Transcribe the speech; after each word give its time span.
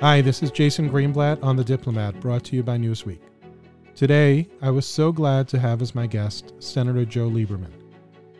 Hi, 0.00 0.22
this 0.22 0.42
is 0.42 0.50
Jason 0.50 0.88
Greenblatt 0.88 1.42
on 1.42 1.56
The 1.56 1.62
Diplomat, 1.62 2.18
brought 2.20 2.42
to 2.44 2.56
you 2.56 2.62
by 2.62 2.78
Newsweek. 2.78 3.18
Today, 3.94 4.48
I 4.62 4.70
was 4.70 4.86
so 4.86 5.12
glad 5.12 5.46
to 5.48 5.58
have 5.58 5.82
as 5.82 5.94
my 5.94 6.06
guest 6.06 6.54
Senator 6.58 7.04
Joe 7.04 7.28
Lieberman. 7.28 7.72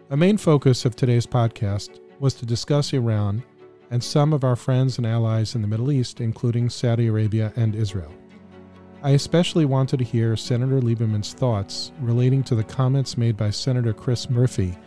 A 0.08 0.16
main 0.16 0.38
focus 0.38 0.86
of 0.86 0.96
today's 0.96 1.26
podcast 1.26 2.00
was 2.18 2.32
to 2.36 2.46
discuss 2.46 2.94
Iran 2.94 3.42
and 3.90 4.02
some 4.02 4.32
of 4.32 4.42
our 4.42 4.56
friends 4.56 4.96
and 4.96 5.06
allies 5.06 5.54
in 5.54 5.60
the 5.60 5.68
Middle 5.68 5.92
East, 5.92 6.22
including 6.22 6.70
Saudi 6.70 7.08
Arabia 7.08 7.52
and 7.56 7.74
Israel. 7.74 8.14
I 9.02 9.10
especially 9.10 9.66
wanted 9.66 9.98
to 9.98 10.04
hear 10.04 10.38
Senator 10.38 10.80
Lieberman's 10.80 11.34
thoughts 11.34 11.92
relating 12.00 12.42
to 12.44 12.54
the 12.54 12.64
comments 12.64 13.18
made 13.18 13.36
by 13.36 13.50
Senator 13.50 13.92
Chris 13.92 14.30
Murphy 14.30 14.78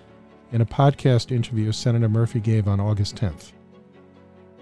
in 0.51 0.61
a 0.61 0.65
podcast 0.65 1.31
interview 1.31 1.71
Senator 1.71 2.09
Murphy 2.09 2.39
gave 2.39 2.67
on 2.67 2.79
August 2.79 3.15
10th. 3.15 3.51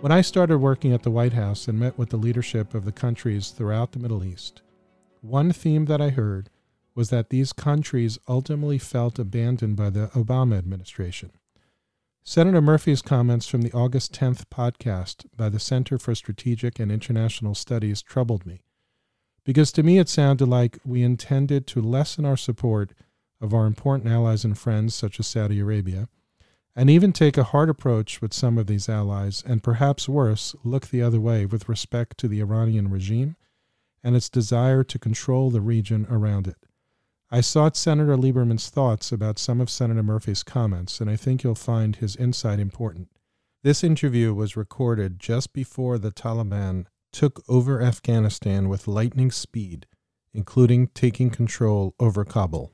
When 0.02 0.12
I 0.12 0.22
started 0.22 0.58
working 0.58 0.94
at 0.94 1.04
the 1.04 1.12
White 1.12 1.34
House 1.34 1.68
and 1.68 1.80
met 1.80 1.96
with 1.96 2.10
the 2.10 2.18
leadership 2.18 2.74
of 2.74 2.86
the 2.86 2.92
countries 2.92 3.52
throughout 3.52 3.92
the 3.92 4.00
Middle 4.00 4.24
East, 4.24 4.64
one 5.22 5.52
theme 5.52 5.86
that 5.86 6.02
I 6.02 6.10
heard 6.10 6.50
was 6.96 7.12
that 7.12 7.30
these 7.30 7.54
countries 7.54 8.18
ultimately 8.28 8.80
felt 8.80 9.20
abandoned 9.20 9.76
by 9.76 9.92
the 9.92 10.08
Obama 10.16 10.58
administration. 10.58 11.30
Senator 12.24 12.62
Murphy's 12.62 13.04
comments 13.04 13.46
from 13.46 13.62
the 13.62 13.72
August 13.74 14.12
10th 14.12 14.46
podcast 14.46 15.28
by 15.38 15.50
the 15.50 15.60
Center 15.60 16.00
for 16.00 16.16
Strategic 16.16 16.80
and 16.80 16.92
International 16.92 17.54
Studies 17.54 18.02
troubled 18.02 18.44
me, 18.44 18.62
because 19.46 19.72
to 19.72 19.84
me 19.84 20.00
it 20.00 20.10
sounded 20.10 20.48
like 20.48 20.80
we 20.84 21.04
intended 21.04 21.68
to 21.68 21.80
lessen 21.80 22.26
our 22.26 22.38
support 22.38 22.94
of 23.40 23.54
our 23.54 23.68
important 23.68 24.12
allies 24.12 24.44
and 24.44 24.58
friends 24.58 24.96
such 24.96 25.20
as 25.20 25.28
Saudi 25.28 25.60
Arabia, 25.60 26.10
and 26.76 26.90
even 26.90 27.12
take 27.12 27.38
a 27.38 27.44
hard 27.44 27.70
approach 27.70 28.22
with 28.22 28.34
some 28.34 28.58
of 28.58 28.68
these 28.68 28.88
allies, 28.88 29.44
and 29.46 29.64
perhaps 29.64 30.08
worse, 30.08 30.56
look 30.64 30.88
the 30.88 31.02
other 31.02 31.20
way 31.20 31.46
with 31.46 31.68
respect 31.68 32.18
to 32.18 32.28
the 32.28 32.40
Iranian 32.40 32.90
regime 32.90 33.36
and 34.04 34.16
its 34.16 34.30
desire 34.30 34.84
to 34.84 35.00
control 35.00 35.50
the 35.50 35.62
region 35.62 36.08
around 36.10 36.48
it. 36.48 36.58
I 37.30 37.42
sought 37.42 37.78
Senator 37.78 38.18
Lieberman's 38.18 38.70
thoughts 38.70 39.12
about 39.12 39.40
some 39.40 39.62
of 39.62 39.70
Senator 39.70 40.04
Murphy's 40.04 40.44
comments, 40.44 41.00
and 41.00 41.10
I 41.10 41.16
think 41.16 41.44
you'll 41.44 41.56
find 41.56 41.96
his 41.96 42.16
insight 42.16 42.60
important. 42.60 43.10
This 43.64 43.84
interview 43.84 44.34
was 44.34 44.58
recorded 44.58 45.20
just 45.20 45.54
before 45.54 45.98
the 45.98 46.12
Taliban 46.12 46.88
took 47.14 47.44
over 47.48 47.82
Afghanistan 47.82 48.68
with 48.68 48.88
lightning 48.88 49.32
speed, 49.32 49.86
including 50.34 50.88
taking 50.88 51.30
control 51.30 51.94
over 52.00 52.26
Kabul. 52.26 52.74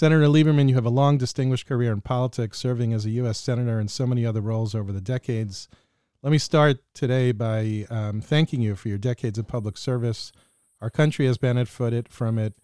Senator 0.00 0.28
Lieberman, 0.28 0.66
you 0.66 0.76
have 0.76 0.86
a 0.86 0.88
long, 0.88 1.18
distinguished 1.18 1.66
career 1.66 1.92
in 1.92 2.00
politics, 2.00 2.56
serving 2.56 2.94
as 2.94 3.04
a 3.04 3.10
U.S. 3.10 3.38
Senator 3.38 3.78
in 3.78 3.86
so 3.86 4.06
many 4.06 4.24
other 4.24 4.40
roles 4.40 4.74
over 4.74 4.92
the 4.92 5.00
decades. 5.02 5.68
Let 6.22 6.30
me 6.30 6.38
start 6.38 6.78
today 6.94 7.32
by 7.32 7.84
um, 7.90 8.22
thanking 8.22 8.62
you 8.62 8.76
for 8.76 8.88
your 8.88 8.96
decades 8.96 9.38
of 9.38 9.46
public 9.46 9.76
service. 9.76 10.32
Our 10.80 10.88
country 10.88 11.26
has 11.26 11.36
benefited 11.36 12.08
from 12.08 12.38
it. 12.38 12.54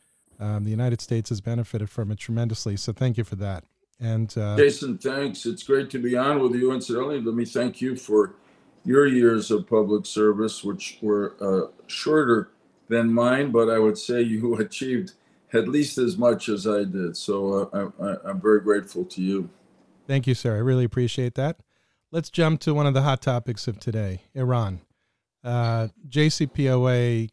Um, 0.41 0.65
the 0.65 0.71
United 0.71 1.03
States 1.03 1.29
has 1.29 1.43
benefited 1.43 1.91
from 1.91 2.11
it 2.11 2.19
tremendously. 2.19 2.75
So 2.79 2.95
thank 2.95 3.19
you 3.19 3.25
for 3.25 3.37
that. 3.37 3.65
And 4.01 4.33
uh, 4.39 4.57
Jason, 4.57 4.97
thanks. 4.97 5.45
It's 5.45 5.63
great 5.63 5.91
to 5.91 5.99
be 5.99 6.17
on 6.17 6.41
with 6.41 6.55
you. 6.55 6.73
Incidentally, 6.73 7.21
let 7.21 7.35
me 7.35 7.45
thank 7.45 7.83
you 7.83 7.97
for 7.97 8.37
your 8.83 9.07
years 9.07 9.51
of 9.51 9.69
public 9.69 10.07
service, 10.07 10.65
which 10.65 10.97
were 11.03 11.35
uh, 11.43 11.71
shorter 11.87 12.49
than 12.89 13.13
mine, 13.13 13.51
but 13.51 13.69
I 13.69 13.79
would 13.79 13.99
say 13.99 14.23
you 14.23 14.55
achieved 14.59 15.13
at 15.53 15.69
least 15.69 15.99
as 15.99 16.17
much 16.17 16.49
as 16.49 16.67
I 16.67 16.85
did. 16.85 17.17
So 17.17 17.71
uh, 17.73 18.17
I, 18.25 18.31
am 18.31 18.41
very 18.41 18.61
grateful 18.61 19.05
to 19.05 19.23
you. 19.23 19.51
Thank 20.07 20.27
you, 20.27 20.35
sir. 20.35 20.55
I 20.55 20.59
really 20.59 20.85
appreciate 20.85 21.35
that. 21.35 21.59
Let's 22.13 22.31
jump 22.31 22.61
to 22.61 22.75
one 22.75 22.87
of 22.87 22.95
the 22.95 23.03
hot 23.03 23.21
topics 23.21 23.67
of 23.69 23.79
today 23.79 24.23
Iran. 24.35 24.81
Uh, 25.43 25.89
JCPOA, 26.09 27.29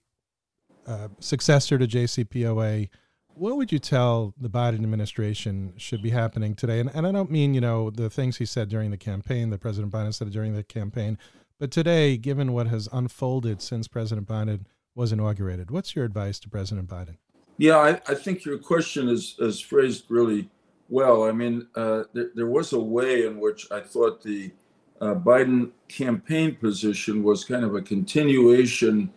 uh, 0.85 1.07
successor 1.19 1.78
to 1.78 1.88
JCPOA. 1.88 2.90
What 3.35 3.57
would 3.57 3.72
you 3.72 3.79
tell 3.79 4.34
the 4.40 4.50
Biden 4.50 4.84
administration 4.84 5.74
should 5.78 6.03
be 6.03 6.12
happening 6.12 6.53
today? 6.53 6.80
And, 6.80 6.91
and 6.94 7.07
I 7.07 7.12
don't 7.12 7.31
mean, 7.31 7.56
you 7.56 7.62
know, 7.62 7.90
the 7.90 8.09
things 8.09 8.38
he 8.38 8.45
said 8.45 8.69
during 8.69 8.91
the 8.91 8.97
campaign, 8.97 9.50
that 9.50 9.62
President 9.62 9.91
Biden 9.91 10.13
said 10.13 10.31
during 10.31 10.53
the 10.53 10.63
campaign, 10.63 11.18
but 11.59 11.72
today, 11.72 12.18
given 12.18 12.51
what 12.51 12.68
has 12.68 12.90
unfolded 12.91 13.62
since 13.62 13.88
President 13.88 14.28
Biden 14.28 14.66
was 14.95 15.12
inaugurated, 15.12 15.72
what's 15.72 15.95
your 15.95 16.06
advice 16.06 16.40
to 16.41 16.50
President 16.50 16.90
Biden? 16.90 17.18
Yeah, 17.58 17.78
I, 17.78 18.02
I 18.08 18.16
think 18.16 18.46
your 18.46 18.58
question 18.58 19.08
is, 19.09 19.36
is 19.40 19.59
phrased 19.59 20.06
really 20.09 20.50
well. 20.90 21.24
I 21.24 21.31
mean, 21.31 21.68
uh, 21.75 22.03
there, 22.14 22.30
there, 22.36 22.47
was 22.47 22.74
a 22.74 22.80
way 22.80 23.25
in 23.25 23.40
which 23.40 23.72
I 23.72 23.80
thought 23.80 24.24
the 24.24 24.52
uh, 25.00 25.16
Biden 25.16 25.72
campaign 25.88 26.56
position 26.56 27.24
was 27.24 27.44
kind 27.44 27.63
of 27.63 27.75
a 27.75 27.81
continuation 27.81 29.12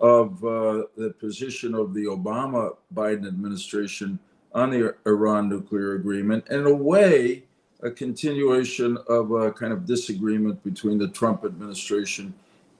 of 0.00 0.42
uh, 0.44 0.84
the 0.96 1.14
position 1.18 1.74
of 1.74 1.94
the 1.94 2.04
Obama 2.04 2.76
Biden 2.94 3.26
administration 3.26 4.18
on 4.54 4.70
the 4.70 4.94
Iran 5.06 5.48
nuclear 5.48 5.94
agreement. 5.94 6.46
In 6.50 6.66
a 6.66 6.74
way, 6.74 7.44
a 7.82 7.90
continuation 7.90 8.98
of 9.08 9.30
a 9.32 9.52
kind 9.52 9.72
of 9.72 9.86
disagreement 9.86 10.62
between 10.64 10.98
the 10.98 11.08
Trump 11.08 11.44
administration 11.44 12.34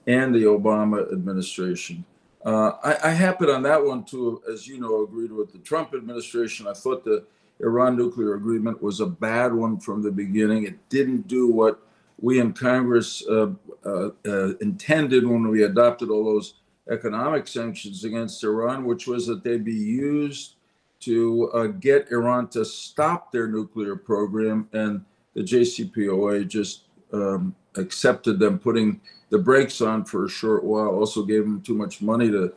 and 0.07 0.33
the 0.33 0.43
Obama 0.43 1.11
administration. 1.11 2.03
Uh, 2.45 2.71
I, 2.83 3.09
I 3.09 3.11
happened 3.11 3.49
on 3.49 3.63
that 3.63 3.83
one 3.83 4.03
to, 4.05 4.41
as 4.51 4.67
you 4.67 4.79
know, 4.79 5.03
agreed 5.03 5.31
with 5.31 5.51
the 5.51 5.59
Trump 5.59 5.93
administration. 5.93 6.67
I 6.67 6.73
thought 6.73 7.03
the 7.03 7.25
Iran 7.59 7.97
nuclear 7.97 8.35
agreement 8.35 8.81
was 8.81 9.01
a 9.01 9.05
bad 9.05 9.53
one 9.53 9.79
from 9.79 10.01
the 10.01 10.11
beginning. 10.11 10.63
It 10.63 10.77
didn't 10.89 11.27
do 11.27 11.47
what 11.47 11.81
we 12.21 12.39
in 12.39 12.53
Congress 12.53 13.23
uh, 13.27 13.51
uh, 13.85 14.09
uh 14.25 14.55
intended 14.57 15.25
when 15.25 15.47
we 15.47 15.63
adopted 15.63 16.09
all 16.09 16.25
those 16.25 16.55
economic 16.89 17.47
sanctions 17.47 18.03
against 18.03 18.43
Iran, 18.43 18.85
which 18.85 19.07
was 19.07 19.27
that 19.27 19.43
they 19.43 19.57
be 19.57 19.73
used 19.73 20.55
to 21.01 21.49
uh, 21.51 21.67
get 21.67 22.11
Iran 22.11 22.47
to 22.49 22.65
stop 22.65 23.31
their 23.31 23.47
nuclear 23.47 23.95
program. 23.95 24.67
And 24.73 25.05
the 25.33 25.41
JCPOA 25.41 26.47
just 26.47 26.83
um, 27.13 27.55
accepted 27.75 28.39
them 28.39 28.59
putting 28.59 28.99
the 29.29 29.37
brakes 29.37 29.81
on 29.81 30.05
for 30.05 30.25
a 30.25 30.29
short 30.29 30.63
while. 30.63 30.89
Also 30.89 31.23
gave 31.23 31.43
them 31.43 31.61
too 31.61 31.75
much 31.75 32.01
money 32.01 32.29
to 32.31 32.53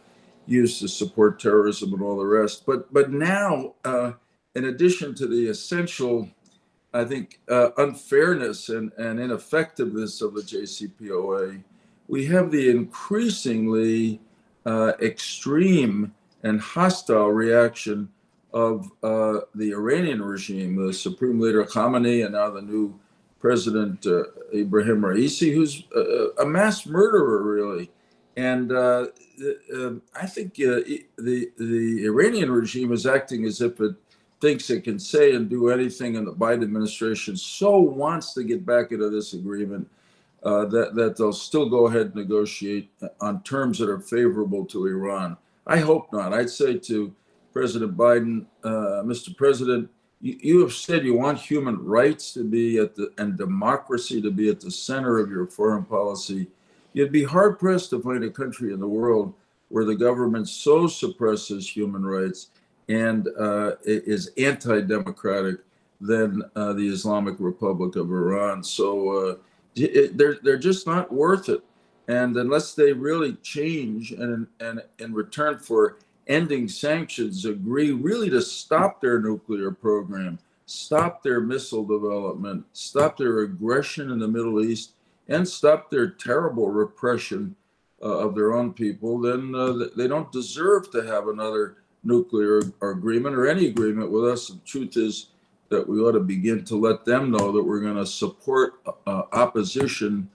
use 0.47 0.79
to 0.81 0.89
support 0.89 1.39
terrorism 1.39 1.93
and 1.93 2.03
all 2.03 2.17
the 2.17 2.25
rest. 2.25 2.65
But 2.67 2.93
but 2.93 3.11
now, 3.11 3.75
uh, 3.85 4.13
in 4.55 4.67
addition 4.67 5.15
to 5.17 5.27
the 5.27 5.49
essential, 5.49 6.29
I 6.93 7.05
think, 7.05 7.41
uh, 7.49 7.71
unfairness 7.79 8.69
and, 8.69 8.93
and 8.99 9.21
ineffectiveness 9.21 10.21
of 10.21 10.35
the 10.35 10.43
JCPOA, 10.43 11.63
we 12.09 12.27
have 12.27 12.51
the 12.51 12.69
increasingly 12.71 14.21
uh, 14.67 14.93
extreme 15.01 16.13
and 16.43 16.61
hostile 16.61 17.29
reaction 17.29 18.09
of 18.53 18.91
uh, 19.03 19.41
the 19.55 19.73
Iranian 19.73 20.21
regime, 20.21 20.87
the 20.87 20.93
Supreme 20.93 21.41
Leader 21.41 21.65
Khamenei, 21.65 22.25
and 22.25 22.35
now 22.35 22.51
the 22.51 22.61
new 22.61 22.99
President 23.43 24.07
uh, 24.07 24.23
Ibrahim 24.55 25.03
Raisi, 25.03 25.53
who's 25.53 25.83
a, 25.97 26.43
a, 26.43 26.47
mass 26.47 26.87
murderer, 26.87 27.43
really. 27.43 27.91
And 28.37 28.71
uh, 28.71 29.07
uh, 29.77 29.91
I 30.15 30.27
think 30.27 30.53
uh, 30.61 30.87
the 31.19 31.51
the 31.59 32.05
Iranian 32.07 32.53
regime 32.53 32.93
is 32.93 33.05
acting 33.05 33.45
as 33.45 33.61
if 33.61 33.81
it 33.81 33.97
thinks 34.41 34.71
it 34.71 34.85
can 34.85 34.99
say 34.99 35.35
and 35.35 35.51
do 35.51 35.71
anything, 35.71 36.17
and 36.17 36.25
the 36.25 36.33
Biden 36.33 36.63
administration 36.63 37.37
so 37.37 37.81
wants 37.81 38.33
to 38.35 38.45
get 38.45 38.65
back 38.65 38.93
into 38.93 39.11
this 39.11 39.35
agreement 39.35 39.91
uh, 40.45 40.65
that 40.67 40.95
that 40.95 41.17
they'll 41.17 41.33
still 41.33 41.69
go 41.69 41.89
ahead 41.89 42.07
and 42.07 42.15
negotiate 42.15 42.91
on 43.21 43.43
terms 43.43 43.77
that 43.81 43.91
are 43.91 43.99
favorable 43.99 44.65
to 44.67 44.87
Iran. 44.87 45.37
I 45.67 45.79
hope 45.79 46.13
not. 46.13 46.33
I'd 46.33 46.49
say 46.49 46.79
to 46.79 47.13
President 47.53 47.97
Biden, 47.97 48.47
uh, 48.63 49.03
Mr. 49.05 49.37
President, 49.37 49.91
you, 50.23 50.39
you 50.41 50.61
have 50.61 50.73
said 50.73 51.05
you 51.05 51.15
want 51.15 51.39
human 51.39 51.85
rights 51.85 52.33
to 52.33 52.45
be 52.45 52.79
at 52.79 52.95
the 52.95 53.13
and 53.19 53.37
democracy 53.37 54.23
to 54.23 54.31
be 54.31 54.49
at 54.49 54.61
the 54.61 54.71
center 54.71 55.19
of 55.19 55.31
your 55.31 55.47
foreign 55.47 55.85
policy. 55.85 56.47
You'd 56.95 57.13
be 57.13 57.25
hard 57.25 57.59
pressed 57.59 57.91
to 57.91 58.01
find 58.01 58.25
a 58.25 58.31
country 58.31 58.73
in 58.73 58.81
the 58.81 58.89
world 58.89 59.35
where 59.69 59.85
the 59.85 59.95
government 59.95 60.49
so 60.49 60.87
suppresses 60.87 61.69
human 61.69 62.05
rights 62.05 62.51
and 62.89 63.29
uh, 63.39 63.73
is 63.85 64.31
anti-democratic 64.37 65.57
than 66.01 66.43
uh, 66.57 66.73
the 66.75 66.87
Islamic 66.87 67.37
Republic 67.39 67.97
of 67.97 68.11
Iran. 68.11 68.63
So 68.63 69.09
uh, 69.11 69.37
it, 69.75 70.17
they're 70.19 70.39
they're 70.43 70.59
just 70.59 70.87
not 70.87 71.13
worth 71.13 71.49
it. 71.49 71.63
And 72.09 72.37
unless 72.37 72.75
they 72.75 72.93
really 72.93 73.35
change 73.43 74.13
and, 74.13 74.47
and 74.61 74.83
in 74.99 75.15
return 75.15 75.59
for 75.59 75.99
ending 76.27 76.69
sanctions, 76.69 77.45
agree 77.45 77.93
really 77.93 78.31
to 78.31 78.43
stop 78.43 79.01
their 79.01 79.21
nuclear 79.21 79.71
program, 79.71 80.39
stop 80.67 81.23
their 81.23 81.41
missile 81.41 81.85
development, 81.85 82.65
stop 82.73 83.17
their 83.17 83.41
aggression 83.41 84.11
in 84.11 84.19
the 84.19 84.29
Middle 84.29 84.63
East, 84.63 84.93
and 85.29 85.47
stop 85.47 85.91
their 85.91 86.09
terrible 86.09 86.69
repression 86.69 87.55
uh, 88.03 88.19
of 88.19 88.35
their 88.35 88.53
own 88.53 88.73
people, 88.73 89.21
then 89.21 89.55
uh, 89.55 89.87
they 89.97 90.09
don't 90.09 90.33
deserve 90.33 90.91
to 90.91 91.03
have 91.03 91.29
another 91.29 91.77
nuclear 92.03 92.61
agreement 92.83 93.37
or 93.37 93.47
any 93.47 93.67
agreement 93.67 94.11
with 94.11 94.25
us. 94.25 94.49
The 94.49 94.59
truth 94.65 94.97
is 94.97 95.27
that 95.69 95.89
we 95.89 96.01
ought 96.01 96.13
to 96.13 96.21
begin 96.21 96.65
to 96.65 96.77
let 96.77 97.05
them 97.05 97.31
know 97.31 97.53
that 97.53 97.63
we're 97.63 97.81
going 97.81 97.97
to 97.97 98.07
support 98.07 98.75
uh, 99.07 99.23
opposition 99.33 100.29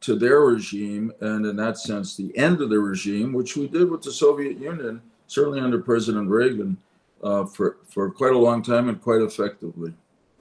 to 0.00 0.16
their 0.16 0.40
regime, 0.40 1.12
and 1.20 1.46
in 1.46 1.56
that 1.56 1.78
sense, 1.78 2.14
the 2.14 2.36
end 2.36 2.60
of 2.60 2.68
the 2.68 2.78
regime, 2.78 3.32
which 3.32 3.56
we 3.56 3.66
did 3.66 3.90
with 3.90 4.02
the 4.02 4.12
Soviet 4.12 4.58
Union, 4.58 5.00
certainly 5.26 5.60
under 5.60 5.78
President 5.78 6.28
Reagan, 6.28 6.76
uh, 7.22 7.44
for 7.44 7.78
for 7.88 8.10
quite 8.10 8.32
a 8.32 8.38
long 8.38 8.62
time 8.62 8.88
and 8.88 9.00
quite 9.00 9.20
effectively. 9.20 9.94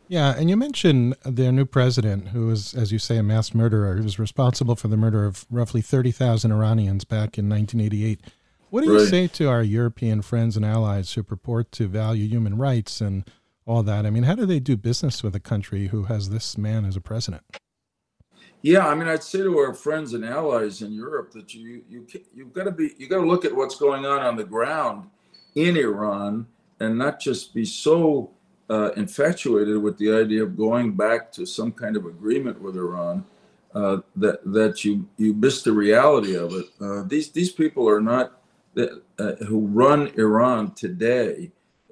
Yeah, 0.07 0.35
and 0.38 0.50
you 0.50 0.57
mentioned 0.57 1.15
their 1.25 1.51
new 1.51 1.65
president, 1.65 2.30
who 2.30 2.50
is, 2.51 2.74
as 2.74 2.91
you 2.91 3.00
say, 3.00 3.18
a 3.18 3.24
mass 3.24 3.53
murderer, 3.53 3.95
who 3.95 4.03
was 4.03 4.19
responsible 4.19 4.75
for 4.75 4.89
the 4.89 4.97
murder 4.97 5.25
of 5.25 5.45
roughly 5.50 5.81
30,000 5.81 6.51
Iranians 6.51 7.06
back 7.06 7.38
in 7.38 7.50
1988. 7.50 8.19
What 8.69 8.83
do 8.83 8.91
you 8.91 9.00
right. 9.00 9.07
say 9.07 9.27
to 9.27 9.50
our 9.50 9.63
European 9.63 10.21
friends 10.21 10.57
and 10.57 10.65
allies 10.65 11.13
who 11.13 11.24
purport 11.24 11.71
to 11.74 11.88
value 11.88 12.27
human 12.27 12.57
rights 12.57 13.01
and 13.01 13.24
all 13.65 13.81
that? 13.83 14.06
I 14.06 14.09
mean, 14.09 14.24
how 14.24 14.35
do 14.35 14.45
they 14.45 14.59
do 14.59 14.75
business 14.75 15.24
with 15.24 15.35
a 15.35 15.39
country 15.39 15.88
who 15.88 16.03
has 16.03 16.30
this 16.30 16.57
man 16.57 16.83
as 16.83 16.95
a 16.95 17.01
president? 17.01 17.44
Yeah, 18.63 18.88
I 18.88 18.95
mean, 18.95 19.10
I'd 19.10 19.21
say 19.24 19.39
to 19.39 19.57
our 19.57 19.74
friends 19.74 20.13
and 20.13 20.24
allies 20.24 20.81
in 20.81 20.94
Europe 20.94 21.31
that 21.33 21.54
you 21.54 21.83
you 21.89 22.07
you've 22.33 22.54
got 22.54 22.63
to 22.63 22.71
be 22.71 22.94
you 22.98 23.10
got 23.10 23.18
to 23.18 23.27
look 23.27 23.44
at 23.44 23.54
what's 23.54 23.75
going 23.75 24.06
on 24.06 24.21
on 24.21 24.38
the 24.38 24.45
ground 24.45 25.10
in 25.56 25.75
Iran 25.75 26.48
and 26.80 26.98
not 26.98 27.19
just 27.19 27.54
be 27.54 27.65
so 27.65 28.31
uh, 28.69 28.92
infatuated 28.95 29.81
with 29.81 29.98
the 29.98 30.13
idea 30.13 30.44
of 30.44 30.56
going 30.56 30.94
back 30.94 31.30
to 31.33 31.45
some 31.45 31.74
kind 31.74 31.98
of 31.98 32.06
agreement 32.06 32.62
with 32.62 32.77
Iran, 32.77 33.25
uh, 33.75 33.98
that 34.15 34.39
that 34.54 34.86
you 34.86 35.09
you 35.18 35.33
miss 35.33 35.62
the 35.62 35.74
reality 35.74 36.36
of 36.38 36.54
it. 36.54 36.68
Uh, 36.80 37.04
these 37.04 37.31
these 37.31 37.51
people 37.51 37.89
are 37.89 38.00
not 38.00 38.39
uh, 38.77 39.36
who 39.45 39.68
run 39.68 40.07
Iran 40.18 40.71
today 40.71 41.51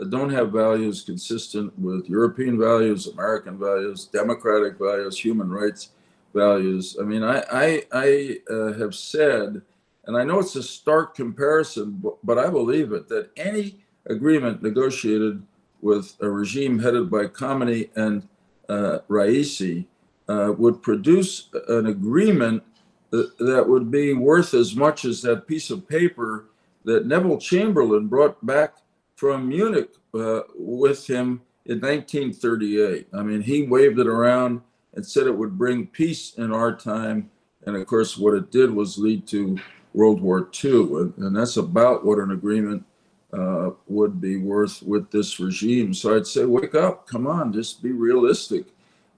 don't 0.10 0.32
have 0.32 0.52
values 0.52 1.04
consistent 1.04 1.78
with 1.78 2.10
European 2.10 2.58
values, 2.58 3.06
American 3.06 3.60
values, 3.60 4.06
democratic 4.06 4.80
values, 4.80 5.20
human 5.20 5.48
rights 5.52 5.90
values. 6.34 6.98
I 7.00 7.04
mean, 7.04 7.24
I 7.24 7.44
I, 7.52 7.84
I 7.92 8.38
uh, 8.52 8.74
have 8.74 8.96
said, 8.96 9.62
and 10.06 10.18
I 10.18 10.24
know 10.24 10.40
it's 10.40 10.56
a 10.56 10.64
stark 10.64 11.16
comparison, 11.16 12.00
but, 12.02 12.18
but 12.24 12.38
I 12.38 12.50
believe 12.50 12.92
it 12.92 13.08
that 13.10 13.30
any 13.38 13.84
agreement 14.06 14.64
negotiated 14.64 15.44
with 15.82 16.16
a 16.22 16.30
regime 16.30 16.80
headed 16.80 17.10
by 17.10 17.26
Khamenei 17.26 17.90
and 17.96 18.28
uh, 18.70 19.00
Raisi 19.10 19.86
uh, 20.28 20.54
would 20.58 20.82
produce 20.82 21.50
an 21.68 21.88
agreement 21.88 22.64
that, 23.10 23.38
that 23.40 23.68
would 23.68 23.92
be 23.92 24.14
worth 24.14 24.54
as 24.54 24.76
much 24.76 25.06
as 25.06 25.22
that 25.22 25.48
piece 25.48 25.70
of 25.70 25.88
paper 25.88 26.46
that 26.86 27.06
Neville 27.06 27.38
Chamberlain 27.38 28.08
brought 28.08 28.44
back 28.46 28.78
from 29.16 29.50
Munich 29.50 29.90
uh, 30.14 30.42
with 30.56 31.06
him 31.06 31.42
in 31.66 31.80
1938. 31.80 33.08
I 33.14 33.22
mean, 33.22 33.42
he 33.42 33.64
waved 33.64 34.00
it 34.00 34.08
around 34.08 34.62
and 34.94 35.06
said 35.06 35.28
it 35.28 35.38
would 35.38 35.58
bring 35.58 35.88
peace 35.88 36.34
in 36.36 36.52
our 36.52 36.76
time. 36.76 37.30
And 37.66 37.76
of 37.76 37.86
course, 37.88 38.18
what 38.18 38.34
it 38.34 38.52
did 38.52 38.72
was 38.72 38.98
lead 38.98 39.28
to 39.28 39.58
World 39.94 40.22
War 40.22 40.50
II. 40.64 40.72
And, 40.72 41.14
and 41.18 41.36
that's 41.36 41.58
about 41.58 42.06
what 42.06 42.20
an 42.20 42.32
agreement 42.32 42.86
uh, 43.34 43.72
would 43.88 44.20
be 44.20 44.38
worth 44.38 44.82
with 44.84 45.10
this 45.12 45.40
regime. 45.40 45.94
So 45.94 46.16
I'd 46.16 46.28
say, 46.28 46.46
wake 46.46 46.76
up, 46.76 47.08
come 47.08 47.28
on, 47.28 47.54
just 47.54 47.82
be 47.82 47.92
realistic, 47.92 48.66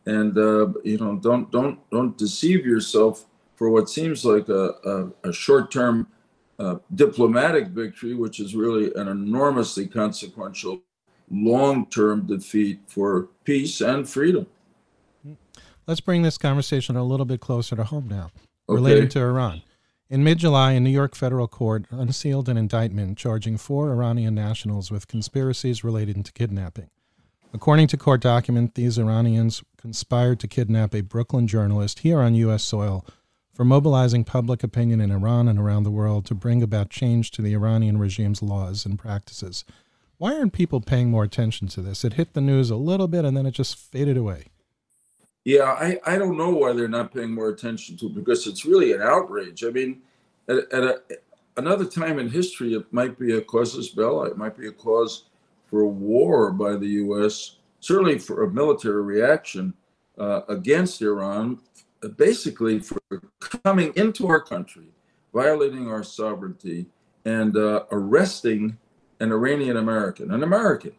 and 0.06 0.38
uh, 0.38 0.68
you 0.84 0.98
know, 0.98 1.16
don't 1.16 1.52
don't 1.52 1.80
don't 1.90 2.18
deceive 2.18 2.66
yourself 2.66 3.25
for 3.56 3.70
what 3.70 3.90
seems 3.90 4.25
like 4.25 4.50
a, 4.50 4.74
a, 5.24 5.30
a 5.30 5.34
short-term 5.34 6.08
uh, 6.60 6.75
diplomatic 6.94 7.68
victory, 7.68 8.14
which 8.14 8.40
is 8.40 8.56
really 8.56 8.94
an 8.96 9.08
enormously 9.08 9.88
consequential 9.88 10.81
long-term 11.31 12.25
defeat 12.28 12.81
for 12.88 13.30
peace 13.44 13.81
and 13.81 14.08
freedom. 14.08 14.46
Let's 15.86 16.02
bring 16.02 16.22
this 16.22 16.38
conversation 16.38 16.96
a 16.96 17.04
little 17.04 17.26
bit 17.26 17.42
closer 17.42 17.76
to 17.76 17.84
home 17.84 18.08
now, 18.08 18.32
okay. 18.70 18.76
relating 18.76 19.10
to 19.10 19.20
Iran. 19.20 19.64
In 20.10 20.24
mid 20.24 20.38
July, 20.38 20.74
a 20.74 20.80
New 20.80 20.90
York 20.90 21.16
federal 21.16 21.48
court 21.48 21.86
unsealed 21.90 22.48
an 22.48 22.56
indictment 22.56 23.18
charging 23.18 23.58
four 23.58 23.92
Iranian 23.92 24.36
nationals 24.36 24.92
with 24.92 25.08
conspiracies 25.08 25.84
related 25.84 26.24
to 26.24 26.32
kidnapping. 26.32 26.90
According 27.54 27.88
to 27.88 27.98
court 27.98 28.22
document, 28.22 28.76
these 28.76 28.98
Iranians 28.98 29.62
conspired 29.78 30.40
to 30.40 30.48
kidnap 30.48 30.96
a 30.96 31.02
Brooklyn 31.02 31.48
journalist 31.48 32.00
here 32.00 32.20
on 32.20 32.36
U.S. 32.36 32.64
soil 32.64 33.06
for 33.54 33.66
mobilizing 33.66 34.24
public 34.24 34.64
opinion 34.64 35.02
in 35.02 35.12
Iran 35.12 35.48
and 35.48 35.60
around 35.60 35.84
the 35.84 35.92
world 35.92 36.26
to 36.28 36.36
bring 36.36 36.64
about 36.64 36.90
change 36.90 37.30
to 37.32 37.42
the 37.42 37.54
Iranian 37.54 37.98
regime's 37.98 38.42
laws 38.42 38.86
and 38.86 38.98
practices. 38.98 39.66
Why 40.18 40.34
aren't 40.34 40.54
people 40.54 40.80
paying 40.80 41.12
more 41.12 41.24
attention 41.24 41.68
to 41.70 41.82
this? 41.82 42.06
It 42.06 42.14
hit 42.14 42.34
the 42.34 42.42
news 42.42 42.70
a 42.70 42.76
little 42.76 43.08
bit 43.08 43.26
and 43.26 43.36
then 43.36 43.46
it 43.46 43.52
just 43.52 43.78
faded 43.78 44.16
away. 44.16 44.46
Yeah, 45.45 45.63
I, 45.63 46.00
I 46.06 46.18
don't 46.18 46.38
know 46.38 46.51
why 46.51 46.74
they're 46.74 46.88
not 46.88 47.13
paying 47.13 47.34
more 47.34 47.50
attention 47.50 47.98
to 47.98 48.06
it 48.06 48.16
because 48.16 48.48
it's 48.48 48.66
really 48.66 48.94
an 48.94 49.01
outrage. 49.01 49.63
I 49.66 49.69
mean, 49.69 50.01
at, 50.48 50.72
at 50.72 50.84
a, 50.84 51.01
another 51.57 51.86
time 51.86 52.19
in 52.19 52.30
history, 52.30 52.75
it 52.75 52.92
might 52.92 53.19
be 53.19 53.36
a 53.36 53.42
casus 53.42 53.90
belli, 53.90 54.31
it 54.31 54.38
might 54.38 54.57
be 54.57 54.68
a 54.68 54.72
cause 54.72 55.25
for 55.69 55.81
a 55.81 55.88
war 55.88 56.51
by 56.51 56.75
the 56.75 56.88
U.S., 56.88 57.57
certainly 57.80 58.19
for 58.19 58.44
a 58.44 58.50
military 58.50 59.01
reaction 59.01 59.74
uh, 60.18 60.42
against 60.48 61.01
Iran, 61.01 61.60
basically 62.16 62.80
for 62.80 63.01
coming 63.39 63.92
into 63.96 64.28
our 64.28 64.39
country, 64.39 64.88
violating 65.34 65.89
our 65.89 66.04
sovereignty, 66.04 66.86
and 67.25 67.57
uh, 67.57 67.86
arresting 67.92 68.78
an 69.19 69.31
Iranian 69.31 69.78
American, 69.78 70.34
an 70.34 70.44
American. 70.44 70.94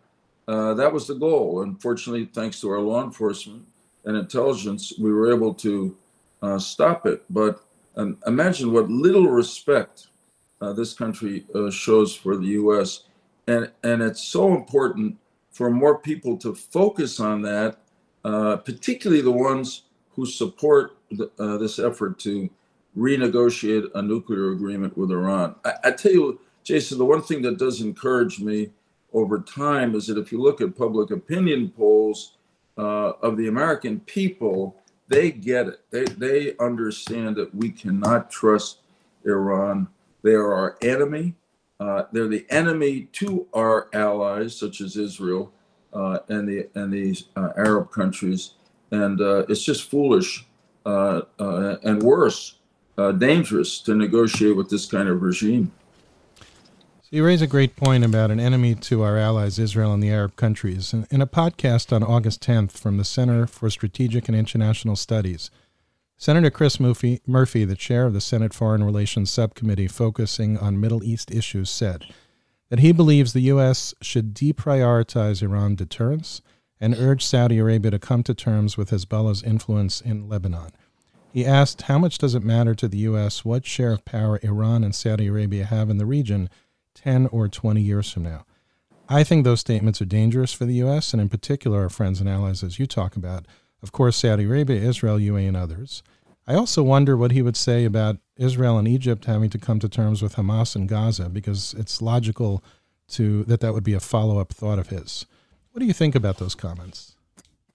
Uh, 0.46 0.74
that 0.74 0.92
was 0.92 1.06
the 1.06 1.14
goal. 1.14 1.62
Unfortunately, 1.62 2.26
thanks 2.26 2.60
to 2.60 2.70
our 2.70 2.80
law 2.80 3.02
enforcement, 3.02 3.64
and 4.04 4.16
intelligence, 4.16 4.92
we 4.98 5.12
were 5.12 5.32
able 5.32 5.54
to 5.54 5.96
uh, 6.42 6.58
stop 6.58 7.06
it. 7.06 7.24
But 7.30 7.64
um, 7.96 8.18
imagine 8.26 8.72
what 8.72 8.88
little 8.88 9.28
respect 9.28 10.08
uh, 10.60 10.72
this 10.72 10.94
country 10.94 11.46
uh, 11.54 11.70
shows 11.70 12.14
for 12.14 12.36
the 12.36 12.46
U.S. 12.46 13.04
And, 13.46 13.70
and 13.82 14.02
it's 14.02 14.22
so 14.22 14.54
important 14.54 15.16
for 15.50 15.70
more 15.70 15.98
people 15.98 16.36
to 16.38 16.54
focus 16.54 17.20
on 17.20 17.42
that, 17.42 17.78
uh, 18.24 18.56
particularly 18.56 19.22
the 19.22 19.30
ones 19.30 19.82
who 20.10 20.26
support 20.26 20.96
the, 21.10 21.30
uh, 21.38 21.56
this 21.58 21.78
effort 21.78 22.18
to 22.20 22.48
renegotiate 22.96 23.88
a 23.94 24.02
nuclear 24.02 24.52
agreement 24.52 24.96
with 24.96 25.10
Iran. 25.10 25.54
I, 25.64 25.74
I 25.84 25.90
tell 25.92 26.12
you, 26.12 26.40
Jason, 26.62 26.98
the 26.98 27.04
one 27.04 27.22
thing 27.22 27.42
that 27.42 27.58
does 27.58 27.80
encourage 27.80 28.40
me 28.40 28.70
over 29.12 29.40
time 29.40 29.94
is 29.94 30.06
that 30.06 30.18
if 30.18 30.32
you 30.32 30.40
look 30.40 30.60
at 30.60 30.76
public 30.76 31.10
opinion 31.10 31.70
polls, 31.70 32.33
uh, 32.76 33.12
of 33.22 33.36
the 33.36 33.48
American 33.48 34.00
people, 34.00 34.76
they 35.08 35.30
get 35.30 35.68
it. 35.68 35.80
They, 35.90 36.04
they 36.04 36.56
understand 36.58 37.36
that 37.36 37.54
we 37.54 37.70
cannot 37.70 38.30
trust 38.30 38.78
Iran. 39.24 39.88
They 40.22 40.32
are 40.32 40.52
our 40.52 40.76
enemy. 40.82 41.34
Uh, 41.78 42.04
they're 42.12 42.28
the 42.28 42.46
enemy 42.50 43.08
to 43.12 43.46
our 43.52 43.88
allies, 43.92 44.56
such 44.56 44.80
as 44.80 44.96
Israel 44.96 45.52
uh, 45.92 46.18
and 46.28 46.48
the 46.48 46.68
and 46.74 46.92
these 46.92 47.24
uh, 47.36 47.50
Arab 47.56 47.90
countries. 47.90 48.54
And 48.90 49.20
uh, 49.20 49.44
it's 49.48 49.64
just 49.64 49.90
foolish 49.90 50.46
uh, 50.86 51.22
and 51.38 52.02
worse, 52.02 52.58
dangerous 53.18 53.80
to 53.80 53.94
negotiate 53.94 54.56
with 54.56 54.68
this 54.70 54.86
kind 54.86 55.08
of 55.08 55.22
regime. 55.22 55.72
You 57.14 57.24
raise 57.24 57.42
a 57.42 57.46
great 57.46 57.76
point 57.76 58.02
about 58.02 58.32
an 58.32 58.40
enemy 58.40 58.74
to 58.74 59.02
our 59.02 59.16
allies, 59.16 59.60
Israel 59.60 59.94
and 59.94 60.02
the 60.02 60.10
Arab 60.10 60.34
countries. 60.34 60.92
In 60.92 61.20
a 61.20 61.28
podcast 61.28 61.92
on 61.92 62.02
August 62.02 62.42
10th 62.42 62.72
from 62.72 62.96
the 62.96 63.04
Center 63.04 63.46
for 63.46 63.70
Strategic 63.70 64.26
and 64.26 64.36
International 64.36 64.96
Studies, 64.96 65.48
Senator 66.16 66.50
Chris 66.50 66.80
Murphy, 66.80 67.20
Murphy, 67.24 67.64
the 67.64 67.76
chair 67.76 68.06
of 68.06 68.14
the 68.14 68.20
Senate 68.20 68.52
Foreign 68.52 68.82
Relations 68.82 69.30
Subcommittee 69.30 69.86
focusing 69.86 70.58
on 70.58 70.80
Middle 70.80 71.04
East 71.04 71.30
issues, 71.30 71.70
said 71.70 72.04
that 72.68 72.80
he 72.80 72.90
believes 72.90 73.32
the 73.32 73.42
U.S. 73.42 73.94
should 74.02 74.34
deprioritize 74.34 75.40
Iran 75.40 75.76
deterrence 75.76 76.42
and 76.80 76.96
urge 76.96 77.24
Saudi 77.24 77.58
Arabia 77.58 77.92
to 77.92 78.00
come 78.00 78.24
to 78.24 78.34
terms 78.34 78.76
with 78.76 78.90
Hezbollah's 78.90 79.44
influence 79.44 80.00
in 80.00 80.28
Lebanon. 80.28 80.72
He 81.32 81.46
asked, 81.46 81.82
How 81.82 81.98
much 82.00 82.18
does 82.18 82.34
it 82.34 82.42
matter 82.42 82.74
to 82.74 82.88
the 82.88 82.98
U.S. 82.98 83.44
what 83.44 83.64
share 83.64 83.92
of 83.92 84.04
power 84.04 84.40
Iran 84.42 84.82
and 84.82 84.92
Saudi 84.92 85.28
Arabia 85.28 85.66
have 85.66 85.90
in 85.90 85.98
the 85.98 86.06
region 86.06 86.50
10 86.94 87.26
or 87.26 87.48
20 87.48 87.80
years 87.80 88.10
from 88.10 88.22
now. 88.22 88.44
I 89.08 89.22
think 89.22 89.44
those 89.44 89.60
statements 89.60 90.00
are 90.00 90.06
dangerous 90.06 90.52
for 90.52 90.64
the 90.64 90.74
U.S. 90.74 91.12
and, 91.12 91.20
in 91.20 91.28
particular, 91.28 91.82
our 91.82 91.90
friends 91.90 92.20
and 92.20 92.28
allies, 92.28 92.62
as 92.62 92.78
you 92.78 92.86
talk 92.86 93.16
about. 93.16 93.46
Of 93.82 93.92
course, 93.92 94.16
Saudi 94.16 94.44
Arabia, 94.44 94.80
Israel, 94.80 95.18
UAE, 95.18 95.48
and 95.48 95.56
others. 95.56 96.02
I 96.46 96.54
also 96.54 96.82
wonder 96.82 97.16
what 97.16 97.32
he 97.32 97.42
would 97.42 97.56
say 97.56 97.84
about 97.84 98.16
Israel 98.36 98.78
and 98.78 98.88
Egypt 98.88 99.26
having 99.26 99.50
to 99.50 99.58
come 99.58 99.78
to 99.80 99.88
terms 99.88 100.22
with 100.22 100.36
Hamas 100.36 100.74
and 100.76 100.88
Gaza 100.88 101.28
because 101.28 101.74
it's 101.74 102.02
logical 102.02 102.62
to 103.08 103.44
that 103.44 103.60
that 103.60 103.72
would 103.72 103.84
be 103.84 103.94
a 103.94 104.00
follow 104.00 104.38
up 104.38 104.52
thought 104.52 104.78
of 104.78 104.88
his. 104.88 105.26
What 105.72 105.80
do 105.80 105.86
you 105.86 105.92
think 105.92 106.14
about 106.14 106.38
those 106.38 106.54
comments? 106.54 107.14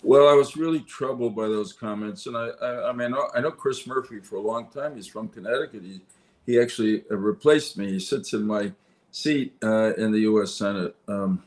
Well, 0.02 0.30
I 0.30 0.34
was 0.34 0.56
really 0.56 0.80
troubled 0.80 1.36
by 1.36 1.48
those 1.48 1.74
comments, 1.74 2.26
and 2.26 2.38
I, 2.38 2.48
I, 2.62 2.90
I 2.90 2.94
mean, 2.94 3.14
I 3.36 3.42
know, 3.42 3.52
Chris 3.52 3.86
Murphy 3.86 4.20
for 4.20 4.38
a 4.38 4.42
long 4.42 4.68
time. 4.70 4.96
He's 4.96 5.08
from 5.08 5.28
Connecticut. 5.28 5.84
He, 5.84 6.02
he 6.46 6.60
actually 6.60 7.04
uh, 7.12 7.18
replaced 7.18 7.78
me. 7.78 7.92
He 7.92 8.00
sits 8.00 8.34
in 8.34 8.48
my 8.48 8.72
seat 9.12 9.56
uh, 9.64 9.94
in 9.96 10.12
the 10.12 10.20
U.S. 10.22 10.54
Senate. 10.54 10.96
Um, 11.08 11.44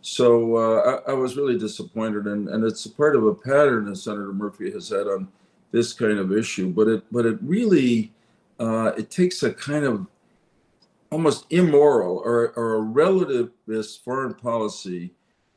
so 0.00 0.56
uh, 0.56 1.00
I, 1.06 1.10
I, 1.10 1.14
was 1.14 1.36
really 1.36 1.58
disappointed, 1.58 2.26
and, 2.26 2.48
and 2.48 2.64
it's 2.64 2.86
a 2.86 2.90
part 2.90 3.16
of 3.16 3.24
a 3.26 3.34
pattern 3.34 3.86
that 3.86 3.96
Senator 3.96 4.32
Murphy 4.32 4.70
has 4.70 4.88
had 4.88 5.06
on 5.06 5.28
this 5.70 5.92
kind 5.92 6.18
of 6.18 6.32
issue. 6.32 6.68
But 6.70 6.88
it 6.88 7.04
but 7.10 7.26
it 7.26 7.38
really 7.42 8.12
uh, 8.58 8.92
it 8.96 9.10
takes 9.10 9.42
a 9.42 9.52
kind 9.52 9.84
of 9.84 10.06
almost 11.10 11.46
immoral 11.50 12.18
or, 12.18 12.52
or 12.56 12.76
a 12.76 12.80
relativist 12.80 14.02
foreign 14.02 14.34
policy 14.34 15.12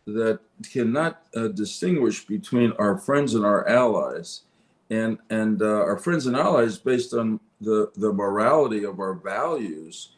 that 0.06 0.40
cannot 0.72 1.24
uh, 1.36 1.48
distinguish 1.50 2.26
between 2.26 2.72
our 2.74 2.98
friends 2.98 3.36
and 3.36 3.46
our 3.46 3.68
allies, 3.68 4.42
and 4.90 5.18
and 5.30 5.62
uh, 5.62 5.66
our 5.66 5.98
friends 5.98 6.26
and 6.26 6.36
allies 6.36 6.78
based 6.78 7.14
on 7.14 7.40
the 7.60 7.92
the 7.96 8.12
morality 8.12 8.84
of 8.84 9.00
our 9.00 9.14
values, 9.14 10.10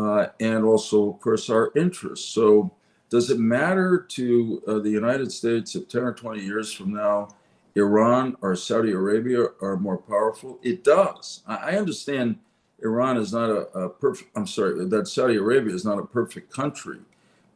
uh, 0.00 0.28
and 0.40 0.64
also 0.64 1.10
of 1.10 1.20
course 1.20 1.50
our 1.50 1.72
interests. 1.76 2.26
So 2.26 2.72
does 3.10 3.28
it 3.28 3.38
matter 3.38 4.06
to 4.10 4.62
uh, 4.66 4.78
the 4.78 4.90
United 4.90 5.30
States 5.30 5.74
if 5.74 5.88
10 5.88 6.02
or 6.02 6.14
20 6.14 6.40
years 6.40 6.72
from 6.72 6.94
now, 6.94 7.28
Iran 7.74 8.36
or 8.40 8.56
Saudi 8.56 8.92
Arabia 8.92 9.46
are 9.60 9.76
more 9.76 9.98
powerful? 9.98 10.58
It 10.62 10.84
does. 10.84 11.42
I, 11.46 11.76
understand 11.76 12.38
Iran 12.82 13.16
is 13.16 13.32
not 13.32 13.50
a, 13.50 13.66
a, 13.78 13.88
perfect, 13.90 14.30
I'm 14.36 14.46
sorry, 14.46 14.84
that 14.86 15.08
Saudi 15.08 15.36
Arabia 15.36 15.74
is 15.74 15.84
not 15.84 15.98
a 15.98 16.06
perfect 16.06 16.52
country. 16.52 16.98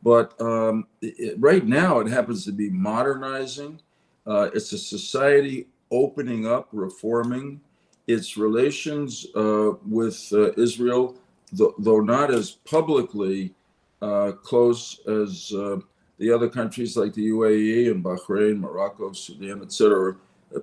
But 0.02 0.38
um, 0.40 0.86
it, 1.00 1.36
right 1.38 1.64
now, 1.66 2.00
it 2.00 2.08
happens 2.08 2.44
to 2.44 2.52
be 2.52 2.68
modernizing. 2.68 3.80
Uh, 4.26 4.50
it's 4.52 4.72
a 4.72 4.78
society 4.78 5.68
opening 5.90 6.46
up, 6.46 6.68
reforming 6.72 7.60
its 8.06 8.36
relations 8.36 9.26
uh, 9.34 9.72
with 9.88 10.28
uh, 10.32 10.52
Israel, 10.54 11.16
though 11.52 12.00
not 12.00 12.30
as 12.30 12.52
publicly 12.52 13.54
uh, 14.02 14.32
close 14.32 15.00
as 15.06 15.52
uh, 15.52 15.76
the 16.18 16.30
other 16.30 16.48
countries 16.48 16.96
like 16.96 17.14
the 17.14 17.28
UAE 17.30 17.90
and 17.90 18.04
Bahrain, 18.04 18.60
Morocco, 18.60 19.12
Sudan, 19.12 19.62
etc., 19.62 20.16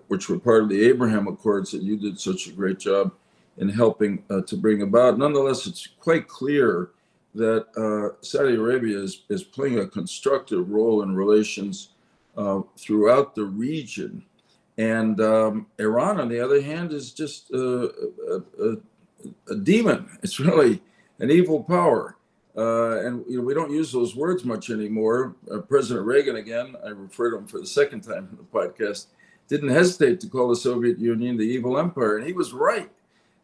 which 0.08 0.30
were 0.30 0.40
part 0.40 0.64
of 0.64 0.70
the 0.70 0.86
Abraham 0.86 1.28
Accords 1.28 1.72
that 1.72 1.82
you 1.82 1.98
did 1.98 2.20
such 2.20 2.48
a 2.48 2.52
great 2.52 2.80
job 2.80 3.12
in 3.58 3.68
helping 3.68 4.24
uh, 4.30 4.42
to 4.42 4.56
bring 4.56 4.82
about. 4.82 5.18
Nonetheless, 5.18 5.68
it's 5.68 5.88
quite 6.00 6.28
clear 6.28 6.92
that 7.36 7.66
uh, 7.78 8.16
Saudi 8.22 8.56
Arabia 8.56 9.00
is, 9.00 9.24
is 9.30 9.44
playing 9.44 9.80
a 9.80 9.88
constructive 9.88 10.70
role 10.70 11.02
in 11.02 11.16
relations 11.16 11.90
uh, 12.38 12.62
throughout 12.78 13.36
the 13.36 13.44
region. 13.44 14.24
And 14.78 15.20
um, 15.20 15.68
Iran, 15.80 16.20
on 16.20 16.30
the 16.30 16.40
other 16.40 16.62
hand, 16.62 16.92
is 16.94 17.12
just 17.12 17.54
uh, 17.54 17.90
a, 19.50 19.56
demon. 19.56 20.10
It's 20.24 20.40
really 20.40 20.82
an 21.20 21.32
evil 21.32 21.64
power. 21.64 22.18
Uh, 22.56 23.06
and 23.06 23.24
you 23.30 23.38
know, 23.38 23.44
we 23.44 23.54
don't 23.54 23.72
use 23.72 23.92
those 23.92 24.16
words 24.16 24.44
much 24.44 24.70
anymore. 24.70 25.36
Uh, 25.50 25.60
President 25.60 26.06
Reagan, 26.06 26.36
again, 26.36 26.76
I 26.86 26.90
referred 26.90 27.32
to 27.32 27.38
him 27.38 27.48
for 27.48 27.60
the 27.60 27.66
second 27.66 28.02
time 28.02 28.28
in 28.30 28.38
the 28.38 28.44
podcast, 28.44 29.08
didn't 29.48 29.70
hesitate 29.70 30.20
to 30.22 30.28
call 30.28 30.50
the 30.50 30.56
Soviet 30.56 31.00
Union 31.00 31.38
the 31.38 31.44
evil 31.44 31.78
empire, 31.78 32.18
and 32.18 32.28
he 32.28 32.34
was 32.34 32.52
right. 32.52 32.92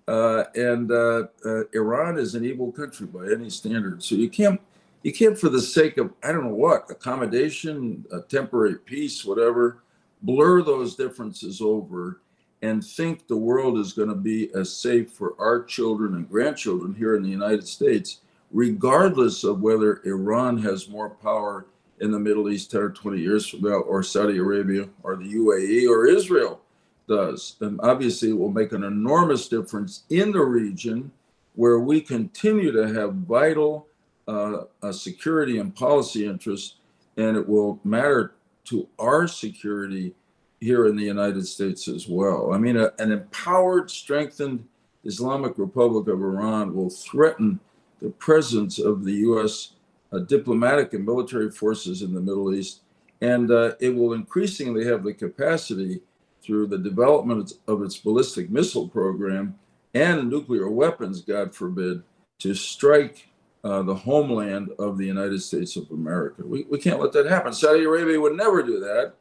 Uh, 0.07 0.45
and 0.55 0.91
uh, 0.91 1.27
uh, 1.45 1.63
Iran 1.73 2.17
is 2.17 2.35
an 2.35 2.45
evil 2.45 2.71
country 2.71 3.07
by 3.07 3.31
any 3.31 3.49
standard. 3.49 4.01
So 4.03 4.15
you 4.15 4.29
can't, 4.29 4.59
you 5.03 5.11
can't, 5.11 5.37
for 5.37 5.49
the 5.49 5.61
sake 5.61 5.97
of 5.97 6.13
I 6.23 6.31
don't 6.31 6.45
know 6.45 6.53
what 6.53 6.89
accommodation, 6.89 8.05
a 8.11 8.21
temporary 8.21 8.75
peace, 8.75 9.25
whatever, 9.25 9.83
blur 10.21 10.61
those 10.61 10.95
differences 10.95 11.61
over 11.61 12.21
and 12.61 12.83
think 12.83 13.27
the 13.27 13.37
world 13.37 13.77
is 13.77 13.93
going 13.93 14.09
to 14.09 14.15
be 14.15 14.49
as 14.55 14.75
safe 14.75 15.11
for 15.11 15.35
our 15.39 15.63
children 15.63 16.15
and 16.15 16.29
grandchildren 16.29 16.95
here 16.95 17.15
in 17.15 17.23
the 17.23 17.29
United 17.29 17.67
States 17.67 18.21
regardless 18.51 19.43
of 19.43 19.61
whether 19.61 20.01
Iran 20.05 20.57
has 20.59 20.89
more 20.89 21.09
power 21.09 21.65
in 21.99 22.11
the 22.11 22.19
Middle 22.19 22.49
East 22.49 22.71
10 22.71 22.81
or 22.81 22.89
20 22.89 23.19
years 23.19 23.47
from 23.47 23.61
now, 23.61 23.79
or 23.79 24.03
Saudi 24.03 24.37
Arabia, 24.37 24.87
or 25.03 25.15
the 25.15 25.33
UAE, 25.33 25.89
or 25.89 26.05
Israel 26.05 26.61
does. 27.07 27.55
And 27.59 27.79
obviously, 27.81 28.29
it 28.29 28.37
will 28.37 28.51
make 28.51 28.71
an 28.71 28.83
enormous 28.83 29.47
difference 29.47 30.03
in 30.09 30.31
the 30.31 30.41
region 30.41 31.11
where 31.55 31.79
we 31.79 32.01
continue 32.01 32.71
to 32.71 32.93
have 32.93 33.15
vital 33.15 33.87
uh, 34.27 34.63
uh, 34.83 34.91
security 34.91 35.57
and 35.57 35.75
policy 35.75 36.25
interests, 36.25 36.75
and 37.17 37.35
it 37.35 37.47
will 37.47 37.79
matter 37.83 38.35
to 38.65 38.87
our 38.99 39.27
security 39.27 40.13
here 40.59 40.87
in 40.87 40.95
the 40.95 41.03
United 41.03 41.45
States 41.45 41.87
as 41.87 42.07
well. 42.07 42.53
I 42.53 42.57
mean, 42.57 42.77
a, 42.77 42.91
an 42.99 43.11
empowered, 43.11 43.91
strengthened 43.91 44.67
Islamic 45.03 45.57
Republic 45.57 46.07
of 46.07 46.21
Iran 46.21 46.75
will 46.75 46.89
threaten 46.89 47.59
the 48.01 48.09
presence 48.09 48.79
of 48.79 49.03
the 49.03 49.13
U.S. 49.13 49.73
Uh, 50.11 50.19
diplomatic 50.19 50.93
and 50.93 51.05
military 51.05 51.51
forces 51.51 52.01
in 52.01 52.13
the 52.13 52.21
Middle 52.21 52.53
East, 52.53 52.81
and 53.21 53.51
uh, 53.51 53.73
it 53.79 53.95
will 53.95 54.13
increasingly 54.13 54.85
have 54.85 55.03
the 55.03 55.13
capacity 55.13 56.01
through 56.41 56.67
the 56.67 56.77
development 56.77 57.53
of 57.67 57.81
its 57.81 57.97
ballistic 57.97 58.49
missile 58.49 58.87
program 58.87 59.57
and 59.93 60.29
nuclear 60.29 60.69
weapons, 60.69 61.21
God 61.21 61.53
forbid, 61.53 62.03
to 62.39 62.53
strike 62.53 63.29
uh, 63.63 63.81
the 63.81 63.95
homeland 63.95 64.69
of 64.79 64.97
the 64.97 65.05
United 65.05 65.41
States 65.41 65.75
of 65.75 65.89
America. 65.91 66.43
We, 66.45 66.65
we 66.69 66.79
can't 66.79 67.01
let 67.01 67.11
that 67.13 67.25
happen. 67.25 67.51
Saudi 67.53 67.83
Arabia 67.83 68.21
would 68.21 68.37
never 68.37 68.61
do 68.63 68.79
that. 68.79 69.15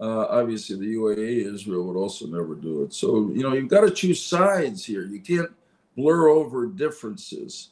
Uh, 0.00 0.26
obviously, 0.30 0.76
the 0.76 0.94
UAE, 0.94 1.52
Israel 1.54 1.86
would 1.86 1.96
also 1.96 2.26
never 2.26 2.54
do 2.54 2.82
it. 2.82 2.94
So, 2.94 3.30
you 3.34 3.42
know, 3.42 3.52
you've 3.52 3.68
got 3.68 3.82
to 3.82 3.90
choose 3.90 4.22
sides 4.22 4.84
here. 4.84 5.02
You 5.02 5.20
can't 5.20 5.50
blur 5.96 6.28
over 6.28 6.66
differences. 6.66 7.68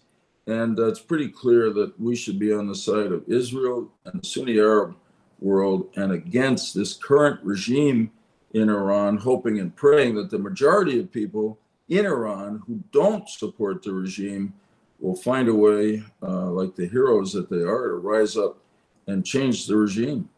And 0.46 0.78
uh, 0.78 0.88
it's 0.88 1.00
pretty 1.00 1.28
clear 1.28 1.70
that 1.72 1.98
we 1.98 2.14
should 2.14 2.38
be 2.38 2.52
on 2.52 2.66
the 2.66 2.74
side 2.74 3.12
of 3.12 3.24
Israel 3.28 3.90
and 4.04 4.20
the 4.20 4.26
Sunni 4.26 4.58
Arab 4.58 4.96
world 5.40 5.88
and 5.96 6.12
against 6.12 6.74
this 6.74 6.94
current 6.94 7.40
regime 7.42 8.10
in 8.54 8.68
Iran, 8.68 9.16
hoping 9.16 9.60
and 9.60 9.74
praying 9.74 10.14
that 10.16 10.30
the 10.30 10.38
majority 10.38 11.00
of 11.00 11.12
people 11.12 11.58
in 11.88 12.06
Iran 12.06 12.62
who 12.66 12.82
don't 12.92 13.28
support 13.28 13.82
the 13.82 13.92
regime 13.92 14.52
will 15.00 15.16
find 15.16 15.48
a 15.48 15.54
way, 15.54 16.02
uh, 16.22 16.50
like 16.50 16.74
the 16.74 16.88
heroes 16.88 17.32
that 17.32 17.48
they 17.48 17.62
are, 17.62 17.88
to 17.88 17.94
rise 17.94 18.36
up 18.36 18.58
and 19.06 19.24
change 19.24 19.66
the 19.66 19.76
regime. 19.76 20.28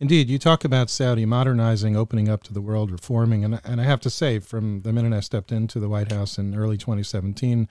Indeed, 0.00 0.30
you 0.30 0.38
talk 0.38 0.64
about 0.64 0.90
Saudi 0.90 1.26
modernizing, 1.26 1.96
opening 1.96 2.28
up 2.28 2.44
to 2.44 2.54
the 2.54 2.60
world, 2.60 2.90
reforming, 2.90 3.44
and 3.44 3.60
and 3.64 3.80
I 3.80 3.84
have 3.84 4.00
to 4.00 4.10
say, 4.10 4.38
from 4.38 4.82
the 4.82 4.92
minute 4.92 5.12
I 5.12 5.20
stepped 5.20 5.50
into 5.50 5.80
the 5.80 5.88
White 5.88 6.12
House 6.12 6.38
in 6.38 6.54
early 6.54 6.76
2017 6.76 7.68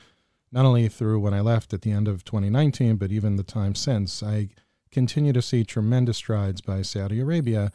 not 0.52 0.66
only 0.66 0.88
through 0.88 1.20
when 1.20 1.34
I 1.34 1.42
left 1.42 1.74
at 1.74 1.82
the 1.82 1.92
end 1.92 2.08
of 2.08 2.24
2019, 2.24 2.96
but 2.98 3.12
even 3.12 3.36
the 3.36 3.44
time 3.44 3.76
since, 3.76 4.24
I 4.24 4.50
continue 4.92 5.34
to 5.34 5.42
see 5.42 5.64
tremendous 5.64 6.18
strides 6.18 6.62
by 6.62 6.82
Saudi 6.82 7.20
Arabia. 7.20 7.72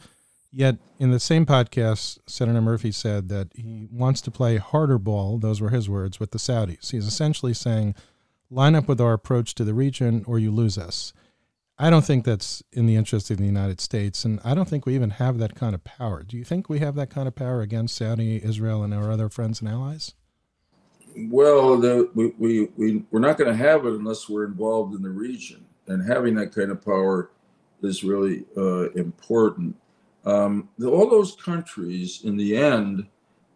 Yet, 0.51 0.77
in 0.99 1.11
the 1.11 1.19
same 1.19 1.45
podcast, 1.45 2.19
Senator 2.27 2.61
Murphy 2.61 2.91
said 2.91 3.29
that 3.29 3.49
he 3.55 3.87
wants 3.91 4.21
to 4.21 4.31
play 4.31 4.57
harder 4.57 4.97
ball, 4.97 5.37
those 5.37 5.61
were 5.61 5.69
his 5.69 5.89
words, 5.89 6.19
with 6.19 6.31
the 6.31 6.37
Saudis. 6.37 6.91
He's 6.91 7.07
essentially 7.07 7.53
saying, 7.53 7.95
line 8.49 8.75
up 8.75 8.87
with 8.87 9.01
our 9.01 9.13
approach 9.13 9.55
to 9.55 9.63
the 9.63 9.73
region 9.73 10.23
or 10.27 10.37
you 10.37 10.51
lose 10.51 10.77
us. 10.77 11.13
I 11.83 11.89
don't 11.89 12.05
think 12.05 12.23
that's 12.23 12.63
in 12.71 12.85
the 12.85 12.95
interest 12.95 13.29
of 13.29 13.39
the 13.39 13.45
United 13.45 13.81
States, 13.81 14.23
and 14.23 14.39
I 14.45 14.53
don't 14.53 14.69
think 14.69 14.85
we 14.85 14.95
even 14.95 15.09
have 15.09 15.37
that 15.39 15.53
kind 15.53 15.75
of 15.75 15.83
power. 15.83 16.23
Do 16.23 16.37
you 16.37 16.45
think 16.45 16.69
we 16.69 16.79
have 16.79 16.95
that 16.95 17.09
kind 17.09 17.27
of 17.27 17.35
power 17.35 17.59
against 17.59 17.97
Saudi, 17.97 18.41
Israel, 18.41 18.83
and 18.83 18.93
our 18.93 19.11
other 19.11 19.27
friends 19.27 19.59
and 19.59 19.69
allies? 19.69 20.13
Well, 21.27 21.75
the, 21.75 22.09
we, 22.15 22.27
we, 22.37 22.69
we, 22.77 23.03
we're 23.11 23.19
not 23.19 23.37
going 23.37 23.51
to 23.51 23.57
have 23.57 23.85
it 23.85 23.91
unless 23.91 24.29
we're 24.29 24.45
involved 24.45 24.95
in 24.95 25.01
the 25.01 25.09
region. 25.09 25.65
And 25.87 26.09
having 26.09 26.35
that 26.35 26.55
kind 26.55 26.71
of 26.71 26.85
power 26.85 27.31
is 27.81 28.01
really 28.01 28.45
uh, 28.55 28.89
important. 28.91 29.75
Um, 30.23 30.69
the, 30.77 30.89
all 30.89 31.09
those 31.09 31.35
countries, 31.35 32.21
in 32.23 32.37
the 32.37 32.55
end, 32.55 33.07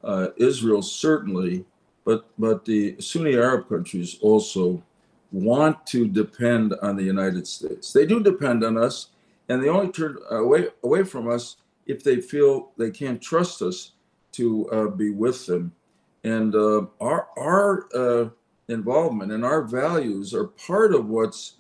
uh, 0.04 0.28
Israel 0.36 0.82
certainly, 0.82 1.64
but, 2.04 2.26
but 2.38 2.66
the 2.66 3.00
Sunni 3.00 3.38
Arab 3.38 3.70
countries 3.70 4.18
also 4.20 4.84
want 5.32 5.86
to 5.88 6.08
depend 6.08 6.74
on 6.82 6.96
the 6.96 7.04
United 7.04 7.48
States. 7.48 7.92
They 7.92 8.06
do 8.06 8.22
depend 8.22 8.64
on 8.64 8.78
us, 8.78 9.10
and 9.50 9.62
they 9.62 9.70
only 9.70 9.92
turn 9.92 10.18
away, 10.32 10.68
away 10.84 11.04
from 11.04 11.30
us 11.30 11.58
if 11.86 12.04
they 12.04 12.22
feel 12.22 12.72
they 12.78 12.92
can't 12.92 13.22
trust 13.22 13.62
us 13.62 13.92
to 14.34 14.70
uh, 14.70 14.88
be 14.88 15.10
with 15.10 15.46
them. 15.46 15.72
And 16.24 16.56
uh, 16.56 16.86
our, 17.00 17.28
our 17.38 17.88
uh, 17.96 18.30
involvement 18.68 19.32
and 19.32 19.46
our 19.46 19.64
values 19.64 20.34
are 20.34 20.48
part 20.48 20.94
of 20.94 21.08
what's 21.08 21.56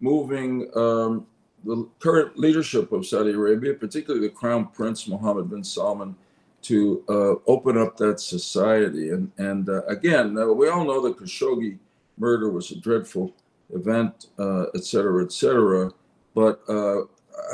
moving 0.00 0.70
um, 0.76 1.26
the 1.64 1.88
current 2.00 2.38
leadership 2.38 2.92
of 2.92 3.06
Saudi 3.06 3.30
Arabia, 3.32 3.74
particularly 3.74 4.26
the 4.26 4.34
Crown 4.34 4.66
Prince 4.66 5.06
Mohammed 5.06 5.50
bin 5.50 5.62
Salman, 5.62 6.16
to 6.62 7.04
uh, 7.08 7.50
open 7.50 7.76
up 7.76 7.96
that 7.96 8.20
society. 8.20 9.10
And, 9.10 9.30
and 9.38 9.68
uh, 9.68 9.82
again, 9.86 10.36
uh, 10.38 10.46
we 10.46 10.68
all 10.68 10.84
know 10.84 11.00
the 11.00 11.14
Khashoggi 11.14 11.78
murder 12.18 12.50
was 12.50 12.70
a 12.70 12.80
dreadful 12.80 13.34
event, 13.74 14.26
uh, 14.38 14.66
et 14.74 14.84
cetera, 14.84 15.24
et 15.24 15.32
cetera. 15.32 15.90
But 16.34 16.62
uh, 16.68 17.02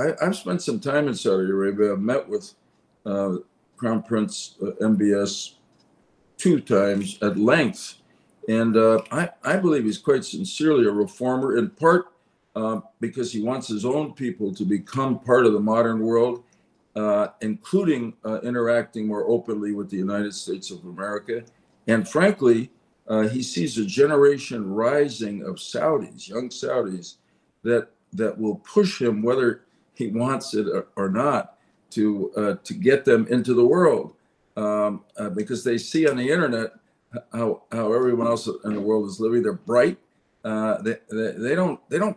I, 0.00 0.24
have 0.24 0.36
spent 0.36 0.62
some 0.62 0.80
time 0.80 1.08
in 1.08 1.14
Saudi 1.14 1.50
Arabia. 1.50 1.92
I've 1.92 2.00
met 2.00 2.28
with 2.28 2.54
uh, 3.06 3.36
Crown 3.76 4.02
Prince 4.02 4.56
MBS 4.60 5.54
two 6.36 6.60
times 6.60 7.18
at 7.22 7.36
length. 7.36 7.96
And 8.48 8.76
I, 9.12 9.28
I 9.44 9.56
believe 9.56 9.84
he's 9.84 9.98
quite 9.98 10.24
sincerely 10.24 10.86
a 10.86 10.90
reformer, 10.90 11.58
in 11.58 11.70
part 11.70 12.06
because 13.00 13.30
he 13.30 13.42
wants 13.42 13.68
his 13.68 13.84
own 13.84 14.14
people 14.14 14.54
to 14.54 14.64
become 14.64 15.20
part 15.20 15.46
of 15.46 15.52
the 15.52 15.60
modern 15.60 16.00
world 16.00 16.42
uh, 16.98 17.28
including 17.42 18.12
uh, 18.24 18.40
interacting 18.40 19.06
more 19.06 19.24
openly 19.28 19.72
with 19.72 19.88
the 19.88 19.96
United 19.96 20.34
States 20.34 20.72
of 20.72 20.84
America. 20.84 21.44
And 21.86 22.08
frankly, 22.08 22.72
uh, 23.08 23.28
he 23.28 23.42
sees 23.42 23.78
a 23.78 23.84
generation 23.84 24.70
rising 24.72 25.42
of 25.42 25.56
Saudis, 25.56 26.28
young 26.28 26.48
Saudis, 26.48 27.16
that 27.62 27.88
that 28.12 28.38
will 28.38 28.56
push 28.56 29.00
him, 29.00 29.22
whether 29.22 29.62
he 29.94 30.08
wants 30.08 30.54
it 30.54 30.66
or, 30.96 31.08
not, 31.10 31.58
to 31.90 32.30
uh, 32.36 32.54
to 32.64 32.74
get 32.74 33.04
them 33.04 33.26
into 33.28 33.54
the 33.54 33.64
world, 33.64 34.14
um, 34.56 35.04
uh, 35.16 35.30
because 35.30 35.64
they 35.64 35.78
see 35.78 36.08
on 36.08 36.16
the 36.16 36.30
internet 36.30 36.72
how 37.32 37.62
how 37.72 37.92
everyone 37.92 38.26
else 38.26 38.48
in 38.64 38.74
the 38.74 38.80
world 38.80 39.08
is 39.08 39.20
living. 39.20 39.42
They're 39.42 39.52
bright. 39.54 39.98
they, 40.44 40.96
they 41.10 41.32
they 41.32 41.54
don't 41.54 41.80
they 41.88 41.98
don't 41.98 42.16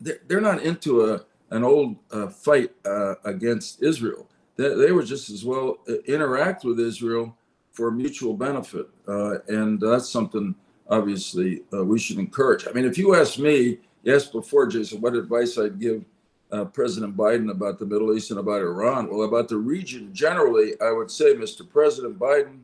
they're, 0.00 0.20
they're 0.26 0.40
not 0.40 0.62
into 0.62 1.04
a 1.04 1.24
an 1.50 1.64
old 1.64 1.96
uh, 2.12 2.28
fight 2.28 2.72
uh, 2.84 3.14
against 3.24 3.82
Israel. 3.82 4.28
They, 4.56 4.74
they 4.74 4.92
were 4.92 5.02
just 5.02 5.30
as 5.30 5.44
well 5.44 5.78
uh, 5.88 5.94
interact 6.06 6.64
with 6.64 6.78
Israel 6.78 7.36
for 7.80 7.90
mutual 7.90 8.34
benefit, 8.34 8.88
uh, 9.08 9.38
and 9.48 9.80
that's 9.80 10.10
something 10.10 10.54
obviously 10.88 11.62
uh, 11.72 11.82
we 11.84 11.98
should 11.98 12.18
encourage. 12.18 12.66
I 12.68 12.72
mean, 12.72 12.84
if 12.84 12.98
you 12.98 13.14
ask 13.14 13.38
me, 13.38 13.78
yes, 14.02 14.26
before 14.26 14.66
Jason, 14.66 15.00
what 15.00 15.14
advice 15.14 15.56
I'd 15.56 15.80
give 15.80 16.04
uh, 16.52 16.66
President 16.66 17.16
Biden 17.16 17.50
about 17.50 17.78
the 17.78 17.86
Middle 17.86 18.14
East 18.14 18.30
and 18.30 18.40
about 18.40 18.60
Iran? 18.60 19.08
Well, 19.08 19.22
about 19.22 19.48
the 19.48 19.56
region 19.56 20.12
generally, 20.12 20.74
I 20.80 20.90
would 20.90 21.10
say, 21.10 21.34
Mr. 21.34 21.66
President 21.66 22.18
Biden, 22.18 22.60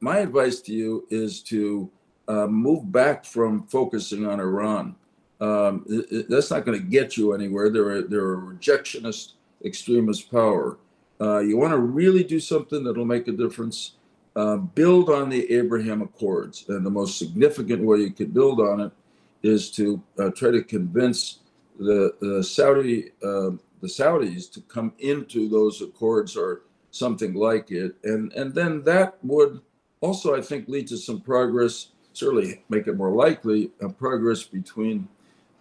my 0.00 0.18
advice 0.18 0.60
to 0.62 0.72
you 0.72 1.06
is 1.10 1.40
to 1.42 1.90
move 2.28 2.90
back 2.90 3.24
from 3.24 3.66
focusing 3.68 4.26
on 4.26 4.40
Iran 4.40 4.96
um, 5.40 5.84
it, 5.88 6.06
it, 6.10 6.26
that's 6.28 6.50
not 6.50 6.64
going 6.64 6.80
to 6.80 6.84
get 6.84 7.16
you 7.16 7.32
anywhere. 7.32 7.70
They're 7.70 7.98
a, 7.98 8.02
they're 8.02 8.34
a 8.34 8.38
rejectionist, 8.38 9.32
extremist 9.64 10.30
power. 10.30 10.78
Uh, 11.20 11.38
you 11.40 11.56
want 11.56 11.72
to 11.72 11.78
really 11.78 12.24
do 12.24 12.40
something 12.40 12.84
that'll 12.84 13.04
make 13.04 13.28
a 13.28 13.32
difference. 13.32 13.92
Uh, 14.36 14.56
build 14.56 15.10
on 15.10 15.28
the 15.28 15.52
Abraham 15.52 16.02
Accords, 16.02 16.64
and 16.68 16.84
the 16.84 16.90
most 16.90 17.18
significant 17.18 17.82
way 17.82 17.98
you 17.98 18.10
could 18.10 18.34
build 18.34 18.60
on 18.60 18.80
it 18.80 18.92
is 19.44 19.70
to 19.70 20.02
uh, 20.18 20.30
try 20.30 20.50
to 20.50 20.62
convince 20.62 21.38
the, 21.78 22.14
the 22.20 22.42
Saudi 22.42 23.12
um, 23.22 23.60
the 23.80 23.86
Saudis 23.86 24.50
to 24.52 24.60
come 24.62 24.92
into 24.98 25.48
those 25.48 25.82
accords 25.82 26.36
or 26.36 26.62
something 26.90 27.34
like 27.34 27.70
it, 27.70 27.94
and 28.02 28.32
and 28.32 28.54
then 28.54 28.82
that 28.84 29.18
would 29.22 29.60
also, 30.00 30.36
I 30.36 30.40
think, 30.40 30.68
lead 30.68 30.88
to 30.88 30.96
some 30.96 31.20
progress. 31.20 31.88
Certainly, 32.12 32.62
make 32.68 32.86
it 32.86 32.96
more 32.96 33.10
likely 33.10 33.70
a 33.80 33.88
progress 33.88 34.42
between 34.42 35.08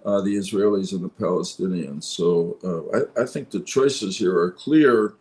uh, 0.05 0.21
the 0.21 0.35
Israelis 0.35 0.91
and 0.91 1.03
the 1.03 1.09
Palestinians. 1.09 2.03
So 2.03 2.57
uh, 2.63 3.19
I, 3.19 3.23
I, 3.23 3.25
think 3.25 3.49
the 3.49 3.61
choices 3.61 4.17
here 4.17 4.37
are 4.37 4.51
clear, 4.51 5.15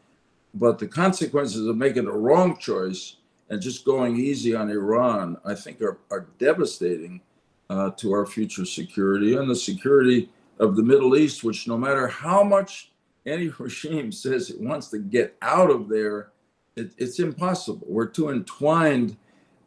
but 0.54 0.78
the 0.78 0.88
consequences 0.88 1.66
of 1.66 1.76
making 1.76 2.06
the 2.06 2.12
wrong 2.12 2.58
choice 2.58 3.16
and 3.52 3.60
just 3.60 3.84
going 3.84 4.16
easy 4.16 4.54
on 4.54 4.70
Iran, 4.70 5.36
I 5.44 5.54
think, 5.54 5.82
are, 5.82 5.98
are 6.10 6.26
devastating 6.38 7.20
uh, 7.68 7.90
to 7.98 8.12
our 8.12 8.24
future 8.24 8.64
security 8.64 9.36
and 9.36 9.48
the 9.48 9.54
security 9.54 10.30
of 10.58 10.74
the 10.74 10.82
Middle 10.82 11.18
East, 11.18 11.44
which 11.44 11.68
no 11.68 11.76
matter 11.76 12.08
how 12.08 12.42
much 12.42 12.92
any 13.26 13.48
regime 13.58 14.10
says 14.10 14.48
it 14.48 14.58
wants 14.58 14.88
to 14.88 14.98
get 14.98 15.36
out 15.42 15.70
of 15.70 15.90
there, 15.90 16.30
it, 16.76 16.92
it's 16.96 17.18
impossible. 17.20 17.86
We're 17.90 18.06
too 18.06 18.30
entwined, 18.30 19.18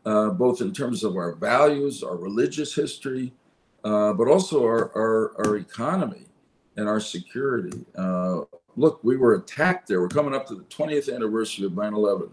uh, 0.04 0.32
both 0.32 0.62
in 0.62 0.74
terms 0.74 1.04
of 1.04 1.16
our 1.16 1.34
values, 1.34 2.02
our 2.02 2.18
religious 2.18 2.74
history, 2.74 3.34
uh, 3.84 4.14
but 4.14 4.28
also 4.28 4.64
our, 4.64 4.92
our, 4.98 5.46
our, 5.46 5.58
economy 5.58 6.26
and 6.76 6.90
our 6.90 7.00
security. 7.00 7.86
Uh, 7.96 8.46
look, 8.76 9.00
we 9.04 9.16
were 9.16 9.36
attacked 9.36 9.88
there. 9.88 10.02
We're 10.02 10.08
coming 10.08 10.34
up 10.34 10.48
to 10.48 10.56
the 10.56 10.64
20th 10.64 11.14
anniversary 11.14 11.68
of 11.68 11.76
9 11.76 11.94
11. 11.94 12.32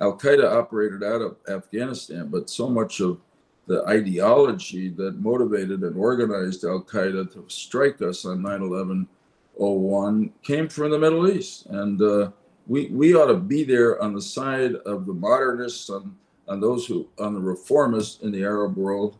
Al 0.00 0.16
Qaeda 0.16 0.50
operated 0.50 1.02
out 1.02 1.20
of 1.20 1.36
Afghanistan, 1.48 2.28
but 2.28 2.48
so 2.48 2.68
much 2.68 3.00
of 3.00 3.20
the 3.66 3.84
ideology 3.86 4.88
that 4.90 5.20
motivated 5.20 5.82
and 5.82 5.96
organized 5.96 6.64
Al 6.64 6.82
Qaeda 6.82 7.32
to 7.32 7.44
strike 7.48 8.00
us 8.00 8.24
on 8.24 8.42
9 8.42 8.62
11 8.62 9.08
01 9.54 10.32
came 10.42 10.68
from 10.68 10.90
the 10.90 10.98
Middle 10.98 11.28
East. 11.28 11.66
And 11.66 12.00
uh, 12.00 12.30
we, 12.66 12.86
we 12.86 13.14
ought 13.14 13.26
to 13.26 13.36
be 13.36 13.64
there 13.64 14.00
on 14.00 14.14
the 14.14 14.22
side 14.22 14.76
of 14.86 15.04
the 15.04 15.12
modernists, 15.12 15.90
on, 15.90 16.16
on 16.46 16.60
those 16.60 16.86
who, 16.86 17.08
on 17.18 17.34
the 17.34 17.40
reformists 17.40 18.22
in 18.22 18.30
the 18.30 18.42
Arab 18.42 18.76
world 18.76 19.18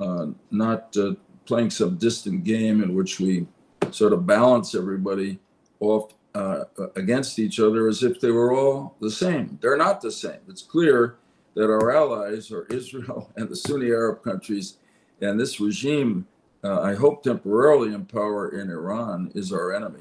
uh, 0.00 0.26
not 0.50 0.96
uh, 0.96 1.14
playing 1.46 1.70
some 1.70 1.96
distant 1.96 2.44
game 2.44 2.82
in 2.82 2.94
which 2.94 3.20
we 3.20 3.46
sort 3.90 4.12
of 4.12 4.26
balance 4.26 4.74
everybody 4.74 5.38
off 5.80 6.14
uh, 6.34 6.64
against 6.96 7.38
each 7.38 7.60
other 7.60 7.88
as 7.88 8.02
if 8.02 8.20
they 8.20 8.30
were 8.30 8.52
all 8.52 8.96
the 9.00 9.10
same. 9.10 9.58
They're 9.60 9.76
not 9.76 10.00
the 10.00 10.10
same. 10.10 10.40
It's 10.48 10.62
clear 10.62 11.16
that 11.54 11.70
our 11.70 11.94
allies 11.94 12.50
are 12.50 12.66
Israel 12.70 13.32
and 13.36 13.48
the 13.48 13.56
Sunni 13.56 13.90
Arab 13.90 14.22
countries, 14.22 14.78
and 15.20 15.38
this 15.38 15.60
regime, 15.60 16.26
uh, 16.62 16.80
I 16.80 16.94
hope 16.94 17.22
temporarily 17.22 17.94
in 17.94 18.06
power 18.06 18.48
in 18.48 18.70
Iran, 18.70 19.30
is 19.34 19.52
our 19.52 19.74
enemy. 19.74 20.00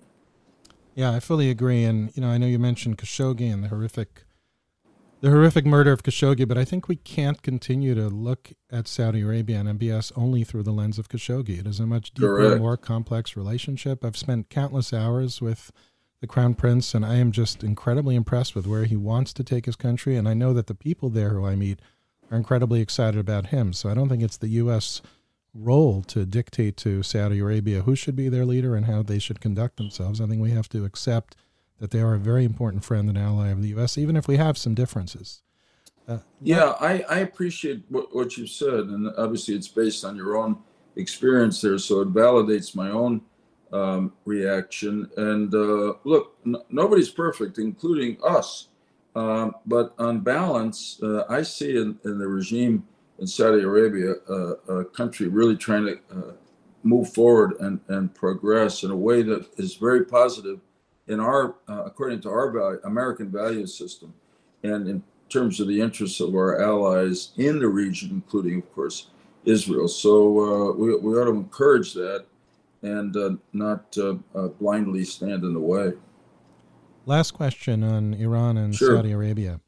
Yeah, 0.96 1.12
I 1.12 1.20
fully 1.20 1.50
agree. 1.50 1.84
And, 1.84 2.16
you 2.16 2.22
know, 2.22 2.30
I 2.30 2.38
know 2.38 2.46
you 2.46 2.60
mentioned 2.60 2.98
Khashoggi 2.98 3.52
and 3.52 3.64
the 3.64 3.68
horrific 3.70 4.26
the 5.22 5.30
horrific 5.30 5.66
murder 5.66 5.94
of 5.94 6.04
Khashoggi, 6.04 6.46
but 6.46 6.58
I 6.58 6.66
think 6.66 6.90
we 6.90 6.98
can't 6.98 7.42
continue 7.42 7.96
to 7.96 8.10
look 8.10 8.52
at 8.70 8.90
Saudi 8.90 9.22
Arabia 9.22 9.62
and 9.62 9.80
MBS 9.80 10.12
only 10.18 10.44
through 10.44 10.64
the 10.64 10.74
lens 10.74 11.00
of 11.00 11.08
Khashoggi. 11.08 11.60
It 11.60 11.66
is 11.66 11.80
a 11.80 11.86
much 11.86 12.14
deeper, 12.14 12.40
Correct. 12.40 12.60
more 12.60 12.76
complex 12.76 13.38
relationship. 13.38 14.04
I've 14.04 14.18
spent 14.18 14.50
countless 14.50 14.92
hours 14.92 15.42
with 15.42 15.72
the 16.24 16.28
Crown 16.28 16.54
Prince, 16.54 16.94
and 16.94 17.06
I 17.06 17.16
am 17.16 17.34
just 17.34 17.66
incredibly 17.66 18.16
impressed 18.16 18.56
with 18.56 18.66
where 18.66 18.86
he 18.86 18.96
wants 18.96 19.34
to 19.34 19.44
take 19.44 19.66
his 19.66 19.76
country. 19.76 20.16
And 20.16 20.26
I 20.26 20.34
know 20.34 20.54
that 20.54 20.68
the 20.68 20.74
people 20.74 21.10
there 21.10 21.32
who 21.32 21.46
I 21.46 21.58
meet 21.58 21.82
are 22.32 22.38
incredibly 22.38 22.80
excited 22.80 23.20
about 23.20 23.48
him. 23.48 23.74
So 23.74 23.90
I 23.90 23.94
don't 23.94 24.08
think 24.08 24.24
it's 24.24 24.38
the 24.38 24.48
U.S. 24.48 25.02
role 25.54 26.02
to 26.04 26.26
dictate 26.26 26.78
to 26.78 27.04
Saudi 27.04 27.40
Arabia 27.40 27.82
who 27.82 27.94
should 27.94 28.16
be 28.16 28.30
their 28.30 28.46
leader 28.46 28.74
and 28.74 28.86
how 28.86 29.04
they 29.04 29.20
should 29.20 29.42
conduct 29.42 29.76
themselves. 29.76 30.22
I 30.22 30.28
think 30.28 30.42
we 30.42 30.52
have 30.52 30.70
to 30.70 30.86
accept 30.86 31.36
that 31.80 31.92
they 31.92 32.00
are 32.00 32.14
a 32.14 32.20
very 32.20 32.46
important 32.46 32.86
friend 32.86 33.10
and 33.10 33.18
ally 33.18 33.50
of 33.50 33.62
the 33.62 33.68
U.S., 33.70 33.98
even 33.98 34.16
if 34.16 34.26
we 34.26 34.38
have 34.38 34.58
some 34.58 34.74
differences. 34.74 35.42
Uh, 36.08 36.20
yeah, 36.42 36.76
I, 36.80 37.02
I 37.10 37.20
appreciate 37.20 37.84
what, 37.90 38.16
what 38.16 38.38
you 38.38 38.48
said, 38.48 38.86
and 38.86 39.12
obviously 39.18 39.56
it's 39.56 39.68
based 39.68 40.06
on 40.06 40.16
your 40.16 40.38
own 40.38 40.60
experience 40.96 41.60
there, 41.60 41.78
so 41.80 42.00
it 42.00 42.14
validates 42.14 42.78
my 42.78 42.92
own 42.92 43.24
um, 43.74 44.14
reaction. 44.26 45.10
And 45.18 45.54
uh, 45.54 45.96
look, 46.04 46.38
nobody's 46.70 47.10
perfect, 47.10 47.58
including 47.58 48.18
us. 48.24 48.70
Um, 49.16 49.56
but 49.66 49.94
on 50.00 50.22
balance, 50.22 51.00
uh, 51.04 51.26
I 51.30 51.42
see 51.44 51.78
in, 51.78 52.00
in, 52.06 52.18
the 52.18 52.28
regime 52.28 52.88
in 53.20 53.28
Saudi 53.28 53.62
Arabia 53.62 54.14
uh, 54.30 54.56
a 54.80 54.86
country 54.86 55.28
really 55.28 55.56
trying 55.56 55.86
to 55.86 56.00
uh, 56.12 56.32
move 56.84 57.14
forward 57.14 57.54
and, 57.60 57.80
and 57.90 58.14
progress 58.14 58.84
in 58.84 58.92
a 58.92 58.96
way 58.96 59.22
that 59.22 59.48
is 59.58 59.76
very 59.76 60.06
positive 60.06 60.60
in 61.08 61.20
our, 61.20 61.56
uh, 61.70 61.84
according 61.84 62.22
to 62.22 62.30
our 62.30 62.50
value, 62.52 62.80
American 62.86 63.30
value 63.30 63.68
system, 63.68 64.14
and 64.64 64.88
in 64.88 65.04
terms 65.30 65.60
of 65.60 65.68
the 65.68 65.80
interests 65.80 66.20
of 66.20 66.34
our 66.34 66.62
allies 66.62 67.32
in 67.38 67.60
the 67.60 67.68
region, 67.68 68.10
including, 68.12 68.60
of 68.60 68.74
course, 68.74 69.08
Israel. 69.46 69.88
So 69.88 70.40
uh, 70.40 70.74
we, 70.74 70.96
we 70.96 71.20
ought 71.20 71.26
to 71.26 71.32
encourage 71.32 71.94
that 71.94 72.26
and 72.84 73.16
uh, 73.18 73.32
not 73.54 73.98
uh, 73.98 74.16
uh, 74.36 74.50
blindly 74.50 75.06
stand 75.06 75.44
in 75.44 75.54
the 75.54 75.60
way. 75.60 75.94
Last 77.06 77.32
question 77.32 77.84
on 77.84 78.14
Iran 78.14 78.58
and 78.58 78.76
sure. 78.76 78.96
Saudi 78.96 79.12
Arabia. 79.12 79.60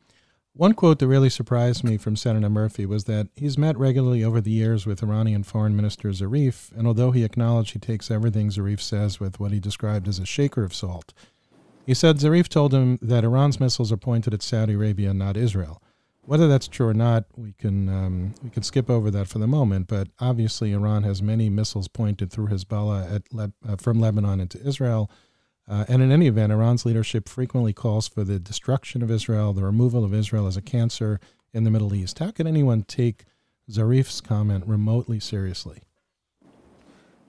One 0.53 0.73
quote 0.73 0.99
that 0.99 1.07
really 1.07 1.29
surprised 1.29 1.83
me 1.83 1.97
from 1.97 2.15
Senator 2.15 2.49
Murphy 2.49 2.85
was 2.85 3.03
that 3.05 3.27
he's 3.35 3.57
met 3.57 3.77
regularly 3.77 4.23
over 4.23 4.39
the 4.39 4.51
years 4.51 4.85
with 4.85 5.03
Iranian 5.03 5.43
Foreign 5.43 5.75
Minister 5.75 6.09
Zarif, 6.09 6.71
and 6.77 6.87
although 6.87 7.11
he 7.11 7.25
acknowledged 7.25 7.73
he 7.73 7.79
takes 7.79 8.09
everything 8.09 8.49
Zarif 8.49 8.79
says 8.79 9.19
with 9.19 9.37
what 9.37 9.51
he 9.51 9.59
described 9.59 10.07
as 10.07 10.17
a 10.17 10.25
shaker 10.25 10.63
of 10.63 10.73
salt, 10.73 11.13
he 11.85 11.93
said 11.93 12.17
Zarif 12.17 12.47
told 12.47 12.73
him 12.73 12.97
that 13.01 13.25
Iran's 13.25 13.59
missiles 13.59 13.91
are 13.91 13.97
pointed 13.97 14.33
at 14.33 14.41
Saudi 14.41 14.73
Arabia, 14.73 15.13
not 15.13 15.35
Israel. 15.35 15.81
Whether 16.25 16.47
that's 16.47 16.67
true 16.67 16.87
or 16.87 16.93
not, 16.93 17.25
we 17.35 17.53
can 17.53 17.87
um, 17.87 18.33
we 18.43 18.49
can 18.49 18.63
skip 18.63 18.89
over 18.89 19.11
that 19.11 19.27
for 19.27 19.37
the 19.37 19.47
moment. 19.47 19.87
But 19.87 20.07
obviously, 20.19 20.71
Iran 20.71 21.03
has 21.03 21.21
many 21.21 21.49
missiles 21.49 21.87
pointed 21.87 22.31
through 22.31 22.47
Hezbollah 22.47 23.13
at 23.13 23.31
Le- 23.31 23.53
uh, 23.67 23.75
from 23.75 23.99
Lebanon 23.99 24.39
into 24.39 24.59
Israel. 24.65 25.11
Uh, 25.67 25.85
and 25.87 26.01
in 26.01 26.11
any 26.11 26.27
event, 26.27 26.51
Iran's 26.51 26.85
leadership 26.85 27.27
frequently 27.27 27.73
calls 27.73 28.07
for 28.07 28.23
the 28.23 28.39
destruction 28.39 29.01
of 29.01 29.09
Israel, 29.09 29.53
the 29.53 29.63
removal 29.63 30.03
of 30.03 30.13
Israel 30.13 30.45
as 30.47 30.57
a 30.57 30.61
cancer 30.61 31.19
in 31.53 31.63
the 31.63 31.71
Middle 31.71 31.93
East. 31.93 32.19
How 32.19 32.31
could 32.31 32.47
anyone 32.47 32.83
take 32.83 33.25
Zarif's 33.69 34.21
comment 34.21 34.65
remotely 34.67 35.19
seriously? 35.19 35.81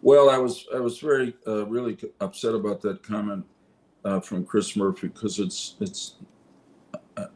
Well, 0.03 0.31
I 0.31 0.39
was 0.39 0.67
I 0.75 0.81
was 0.81 0.99
very 1.01 1.35
uh, 1.47 1.67
really 1.67 1.99
upset 2.21 2.55
about 2.55 2.81
that 2.83 3.03
comment 3.03 3.45
uh, 4.05 4.21
from 4.21 4.45
Chris 4.45 4.77
Murphy 4.77 5.09
because 5.09 5.39
it's 5.39 5.75
it's 5.81 6.15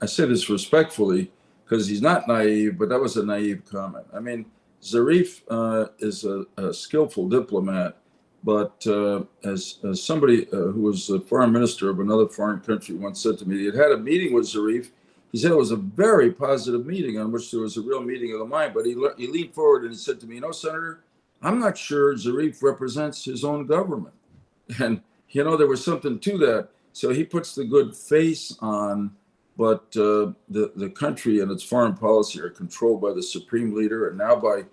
I 0.00 0.06
say 0.06 0.26
this 0.26 0.48
respectfully 0.48 1.32
because 1.70 1.86
he's 1.86 2.02
not 2.02 2.26
naive, 2.26 2.76
but 2.76 2.88
that 2.88 3.00
was 3.00 3.16
a 3.16 3.24
naive 3.24 3.62
comment. 3.64 4.04
I 4.12 4.18
mean, 4.18 4.44
Zarif 4.82 5.42
uh, 5.48 5.86
is 6.00 6.24
a, 6.24 6.44
a, 6.56 6.74
skillful 6.74 7.28
diplomat, 7.28 7.96
but 8.42 8.84
uh, 8.88 9.22
as, 9.44 9.78
as, 9.88 10.02
somebody 10.02 10.48
uh, 10.48 10.72
who 10.72 10.82
was 10.82 11.08
a 11.10 11.20
foreign 11.20 11.52
minister 11.52 11.88
of 11.88 12.00
another 12.00 12.26
foreign 12.26 12.58
country 12.60 12.96
once 12.96 13.22
said 13.22 13.38
to 13.38 13.48
me, 13.48 13.58
he 13.58 13.66
had 13.66 13.76
had 13.76 13.92
a 13.92 13.98
meeting 13.98 14.32
with 14.32 14.46
Zarif. 14.46 14.90
He 15.30 15.38
said 15.38 15.52
it 15.52 15.56
was 15.56 15.70
a 15.70 15.76
very 15.76 16.32
positive 16.32 16.86
meeting 16.86 17.20
on 17.20 17.30
which 17.30 17.52
there 17.52 17.60
was 17.60 17.76
a 17.76 17.82
real 17.82 18.02
meeting 18.02 18.32
of 18.32 18.40
the 18.40 18.46
mind. 18.46 18.74
But 18.74 18.86
he, 18.86 18.96
he 19.16 19.28
leaned 19.28 19.54
forward 19.54 19.82
and 19.82 19.92
he 19.92 19.96
said 19.96 20.18
to 20.20 20.26
me, 20.26 20.36
You 20.36 20.40
know, 20.40 20.50
Senator, 20.50 21.04
I'm 21.40 21.60
not 21.60 21.78
sure 21.78 22.16
Zarif 22.16 22.64
represents 22.64 23.24
his 23.24 23.44
own 23.44 23.66
government. 23.66 24.14
And, 24.80 25.02
you 25.30 25.44
know, 25.44 25.56
there 25.56 25.66
was 25.66 25.84
something 25.84 26.18
to 26.20 26.38
that. 26.38 26.68
So 26.92 27.10
he 27.10 27.24
puts 27.24 27.54
the 27.54 27.64
good 27.64 27.94
face 27.94 28.56
on, 28.60 29.12
but 29.60 29.94
uh, 29.94 30.32
the, 30.48 30.72
the 30.76 30.88
country 30.88 31.40
and 31.40 31.50
its 31.50 31.62
foreign 31.62 31.94
policy 31.94 32.40
are 32.40 32.48
controlled 32.48 33.02
by 33.02 33.12
the 33.12 33.22
supreme 33.22 33.74
leader 33.74 34.08
and 34.08 34.16
now 34.16 34.34
by 34.34 34.64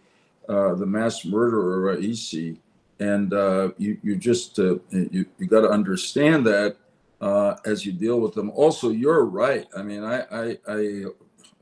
uh, 0.48 0.76
the 0.76 0.86
mass 0.86 1.26
murderer, 1.26 1.94
Raisi. 1.94 2.58
And 3.02 3.34
uh, 3.34 3.72
you, 3.78 3.98
you 4.02 4.16
just, 4.16 4.58
uh, 4.60 4.78
you, 4.92 5.26
you 5.38 5.46
got 5.46 5.60
to 5.60 5.70
understand 5.70 6.46
that 6.46 6.78
uh, 7.20 7.56
as 7.66 7.86
you 7.86 7.92
deal 7.92 8.22
with 8.22 8.34
them. 8.34 8.50
Also, 8.52 8.92
you're 8.92 9.26
right. 9.26 9.68
I 9.76 9.82
mean, 9.84 10.06
I, 10.06 10.22
I, 10.32 10.58
I 10.70 11.04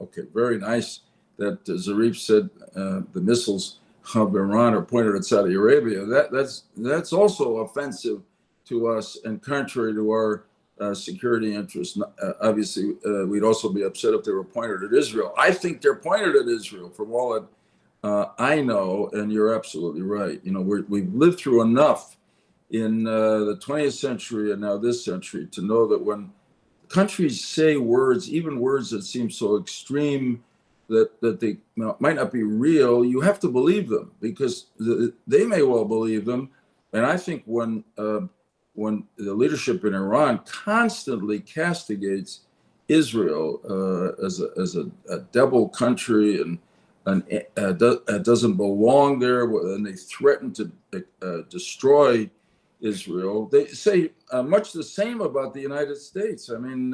okay, 0.02 0.26
very 0.32 0.60
nice 0.60 1.00
that 1.38 1.66
Zarif 1.66 2.18
said 2.18 2.52
the 2.76 3.22
missiles 3.22 3.80
of 4.14 4.36
Iran 4.36 4.76
are 4.76 4.84
pointed 4.84 5.16
at 5.16 5.26
Saudi 5.26 5.56
Arabia. 5.56 6.06
That 6.06 6.32
that's 6.32 6.66
that's 6.78 7.12
also 7.12 7.58
offensive 7.58 8.22
to 8.66 8.88
us 8.88 9.18
and 9.26 9.42
contrary 9.42 9.96
to 9.96 10.12
our 10.12 10.46
uh, 10.80 10.94
security 10.94 11.54
interests. 11.54 12.00
Uh, 12.00 12.34
obviously, 12.42 12.96
uh, 13.06 13.26
we'd 13.26 13.44
also 13.44 13.70
be 13.70 13.84
upset 13.84 14.14
if 14.14 14.24
they 14.24 14.32
were 14.32 14.44
pointed 14.44 14.84
at 14.84 14.94
Israel. 14.94 15.34
I 15.38 15.52
think 15.52 15.82
they're 15.82 15.96
pointed 15.96 16.36
at 16.36 16.48
Israel 16.48 16.90
from 16.90 17.14
all 17.14 17.34
that 17.34 17.46
uh, 18.06 18.32
I 18.38 18.62
know, 18.62 19.10
and 19.14 19.32
you're 19.32 19.56
absolutely 19.56 20.04
right. 20.04 20.40
You 20.44 20.52
know, 20.52 20.62
we 20.62 21.02
have 21.02 21.14
lived 21.16 21.40
through 21.40 21.64
enough 21.64 22.18
in 22.70 23.08
uh, 23.08 23.40
the 23.40 23.58
20th 23.58 23.94
century 23.94 24.52
and 24.52 24.62
now 24.62 24.78
this 24.78 25.04
century 25.04 25.48
to 25.48 25.62
know 25.64 25.88
that 25.88 26.04
when 26.04 26.32
countries 26.88 27.44
say 27.44 27.78
words, 27.78 28.30
even 28.30 28.60
words 28.60 28.92
that 28.92 29.04
seem 29.04 29.32
so 29.32 29.58
extreme 29.58 30.44
that 30.88 31.20
that 31.20 31.40
they 31.40 31.58
might 31.76 32.16
not 32.16 32.32
be 32.32 32.44
real, 32.44 33.04
you 33.04 33.22
have 33.22 33.40
to 33.40 33.48
believe 33.48 33.90
them 33.90 34.12
because 34.22 34.68
the, 34.78 35.12
they 35.26 35.44
may 35.44 35.64
well 35.64 35.86
believe 35.86 36.26
them. 36.26 36.50
And 36.94 37.06
I 37.06 37.18
think 37.18 37.42
when 37.46 37.84
when 38.76 39.06
the 39.18 39.34
leadership 39.34 39.84
in 39.86 39.96
Iran 39.96 40.42
constantly 40.46 41.40
castigates 41.40 42.42
Israel 42.88 43.62
uh, 43.68 44.24
as 44.24 44.42
a 44.42 44.50
as 44.62 44.76
a, 44.76 44.90
a 45.10 45.20
devil 45.32 45.70
country 45.70 46.42
and 46.42 46.60
and 47.08 47.24
uh, 47.58 47.72
do, 47.72 48.02
uh, 48.08 48.18
doesn't 48.20 48.56
belong 48.56 49.20
there, 49.20 49.44
and 49.44 49.86
they 49.86 49.94
threaten 49.94 50.52
to 50.54 50.72
uh, 51.22 51.42
destroy 51.50 52.30
Israel. 52.82 53.48
They 53.48 53.68
say 53.68 54.12
uh, 54.32 54.44
much 54.44 54.72
the 54.72 54.84
same 54.84 55.22
about 55.22 55.54
the 55.54 55.62
United 55.62 55.98
States. 55.98 56.50
I 56.50 56.58
mean, 56.58 56.92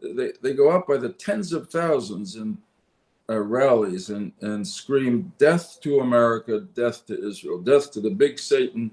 they 0.00 0.32
they 0.42 0.54
go 0.54 0.70
out 0.70 0.86
by 0.86 0.96
the 0.96 1.10
tens 1.10 1.52
of 1.52 1.70
thousands 1.70 2.36
in 2.36 2.56
uh, 3.30 3.38
rallies 3.38 4.10
and, 4.10 4.32
and 4.40 4.66
scream 4.66 5.32
death 5.38 5.78
to 5.80 6.00
America, 6.00 6.66
death 6.74 7.06
to 7.06 7.28
Israel, 7.28 7.60
death 7.60 7.92
to 7.92 8.00
the 8.00 8.10
big 8.10 8.38
Satan, 8.38 8.90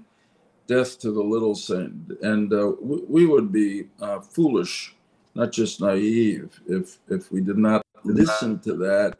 death 0.68 1.00
to 1.00 1.10
the 1.10 1.22
little 1.22 1.56
Satan. 1.56 2.16
And 2.22 2.52
uh, 2.52 2.72
we, 2.80 3.00
we, 3.08 3.26
would 3.26 3.50
be 3.50 3.88
uh, 4.00 4.20
foolish, 4.20 4.94
not 5.34 5.50
just 5.50 5.80
naive, 5.80 6.60
if, 6.68 6.98
if 7.08 7.32
we 7.32 7.40
did 7.40 7.58
not 7.58 7.84
listen 8.04 8.60
to 8.60 8.74
that 8.74 9.18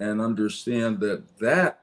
and 0.00 0.20
understand 0.20 1.00
that 1.00 1.24
that 1.38 1.80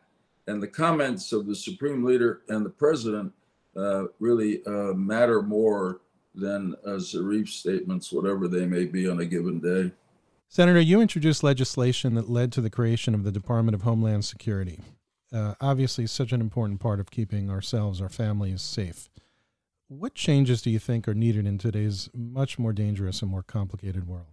and 0.47 0.62
the 0.62 0.67
comments 0.67 1.32
of 1.34 1.47
the 1.47 1.56
supreme 1.56 2.04
leader 2.04 2.41
and 2.49 2.63
the 2.63 2.69
president 2.69 3.34
uh, 3.75 4.06
really 4.19 4.63
uh, 4.65 4.93
matter 4.93 5.41
more 5.41 6.01
than 6.36 6.75
uh, 6.86 6.99
Zarif's 6.99 7.54
statements, 7.54 8.12
whatever 8.12 8.47
they 8.47 8.65
may 8.65 8.86
be 8.86 9.10
on 9.10 9.19
a 9.19 9.25
given 9.25 9.60
day. 9.60 9.91
Senator, 10.47 10.80
you 10.80 11.01
introduced 11.01 11.43
legislation 11.43 12.13
that 12.13 12.30
led 12.30 12.51
to 12.54 12.62
the 12.62 12.69
creation 12.69 13.15
of 13.15 13.23
the 13.23 13.32
Department 13.32 13.73
of 13.73 13.82
Homeland 13.82 14.23
Security. 14.25 14.80
Uh, 15.36 15.54
obviously, 15.60 16.08
such 16.08 16.32
an 16.32 16.39
important 16.39 16.80
part 16.80 16.98
of 17.02 17.12
keeping 17.12 17.50
ourselves, 17.50 18.02
our 18.02 18.08
families 18.08 18.62
safe. 18.62 19.10
What 19.89 20.15
changes 20.15 20.62
do 20.62 20.69
you 20.69 20.80
think 20.80 21.10
are 21.10 21.13
needed 21.13 21.45
in 21.45 21.58
today's 21.58 22.10
much 22.13 22.58
more 22.58 22.71
dangerous 22.71 23.21
and 23.21 23.30
more 23.30 23.43
complicated 23.43 24.08
world? 24.08 24.28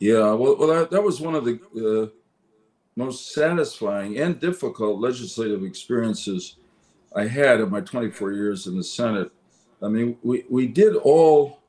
Yeah, 0.00 0.32
well, 0.32 0.56
well 0.58 0.66
that, 0.66 0.90
that 0.90 1.04
was 1.04 1.20
one 1.20 1.36
of 1.36 1.44
the 1.44 1.60
uh, 1.78 2.10
most 2.96 3.32
satisfying 3.32 4.18
and 4.18 4.40
difficult 4.40 4.98
legislative 4.98 5.62
experiences 5.62 6.56
I 7.14 7.28
had 7.28 7.60
in 7.60 7.70
my 7.70 7.80
24 7.80 8.32
years 8.32 8.66
in 8.66 8.76
the 8.76 8.82
Senate. 8.84 9.30
I 9.80 9.86
mean, 9.86 10.18
we, 10.24 10.44
we 10.50 10.66
did 10.66 10.96
all 10.96 11.60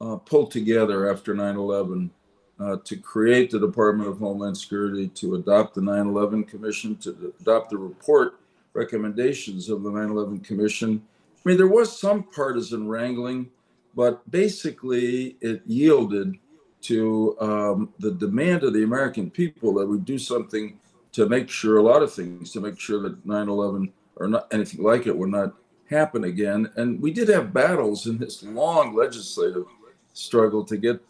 uh, 0.00 0.16
pull 0.16 0.46
together 0.46 1.10
after 1.10 1.34
9 1.34 1.56
11 1.56 2.12
uh, 2.60 2.76
to 2.84 2.96
create 2.96 3.50
the 3.50 3.58
Department 3.58 4.08
of 4.08 4.18
Homeland 4.18 4.56
Security, 4.56 5.08
to 5.08 5.36
adopt 5.36 5.74
the 5.74 5.80
9 5.80 6.08
11 6.08 6.44
Commission, 6.44 6.96
to 6.96 7.32
adopt 7.40 7.70
the 7.70 7.78
report 7.78 8.38
recommendations 8.74 9.68
of 9.68 9.82
the 9.82 9.90
9 9.90 10.10
11 10.10 10.40
Commission. 10.40 11.02
I 11.34 11.48
mean, 11.48 11.56
there 11.56 11.66
was 11.66 11.98
some 11.98 12.22
partisan 12.24 12.86
wrangling, 12.86 13.50
but 13.94 14.28
basically 14.30 15.36
it 15.40 15.62
yielded 15.66 16.36
to 16.82 17.36
um, 17.40 17.94
the 17.98 18.10
demand 18.10 18.62
of 18.62 18.74
the 18.74 18.84
American 18.84 19.30
people 19.30 19.74
that 19.74 19.86
we 19.86 19.98
do 19.98 20.18
something 20.18 20.78
to 21.12 21.28
make 21.28 21.48
sure 21.48 21.78
a 21.78 21.82
lot 21.82 22.02
of 22.02 22.12
things 22.12 22.52
to 22.52 22.60
make 22.60 22.78
sure 22.78 23.02
that 23.02 23.24
9 23.24 23.48
11 23.48 23.92
or 24.16 24.28
not 24.28 24.46
anything 24.52 24.82
like 24.82 25.06
it 25.06 25.16
would 25.16 25.30
not 25.30 25.54
happen 25.88 26.24
again. 26.24 26.70
And 26.76 27.00
we 27.00 27.10
did 27.10 27.28
have 27.28 27.54
battles 27.54 28.06
in 28.06 28.18
this 28.18 28.42
long 28.42 28.94
legislative 28.94 29.66
struggle 30.12 30.64
to 30.64 30.76
get 30.76 31.00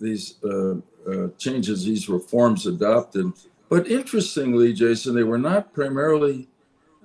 these 0.00 0.42
uh, 0.44 0.76
uh, 1.10 1.28
changes, 1.38 1.84
these 1.84 2.08
reforms 2.08 2.66
adopted. 2.66 3.32
But 3.68 3.88
interestingly, 3.88 4.72
Jason, 4.72 5.14
they 5.14 5.22
were 5.22 5.38
not 5.38 5.72
primarily 5.72 6.48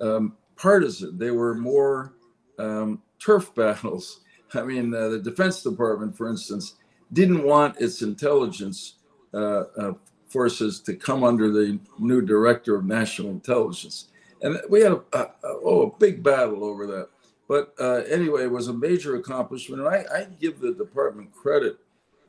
um, 0.00 0.36
partisan. 0.56 1.18
They 1.18 1.30
were 1.30 1.54
more 1.54 2.12
um, 2.58 3.02
turf 3.18 3.54
battles. 3.56 4.20
I 4.54 4.62
mean, 4.62 4.94
uh, 4.94 5.08
the 5.08 5.18
Defense 5.18 5.62
Department, 5.62 6.16
for 6.16 6.28
instance, 6.28 6.74
didn't 7.12 7.44
want 7.44 7.80
its 7.80 8.02
intelligence 8.02 8.94
uh, 9.32 9.64
uh, 9.78 9.92
forces 10.28 10.80
to 10.80 10.94
come 10.94 11.24
under 11.24 11.50
the 11.50 11.78
new 11.98 12.20
director 12.20 12.76
of 12.76 12.84
national 12.84 13.30
intelligence. 13.30 14.08
And 14.42 14.60
we 14.68 14.80
had 14.80 14.92
a, 14.92 15.02
a, 15.12 15.20
a 15.20 15.30
oh, 15.64 15.82
a 15.82 15.98
big 15.98 16.22
battle 16.22 16.64
over 16.64 16.86
that. 16.86 17.08
But 17.48 17.74
uh, 17.80 18.02
anyway, 18.08 18.44
it 18.44 18.50
was 18.50 18.68
a 18.68 18.72
major 18.72 19.16
accomplishment. 19.16 19.82
And 19.82 19.88
I, 19.88 20.04
I 20.14 20.26
give 20.40 20.60
the 20.60 20.72
department 20.72 21.32
credit 21.32 21.78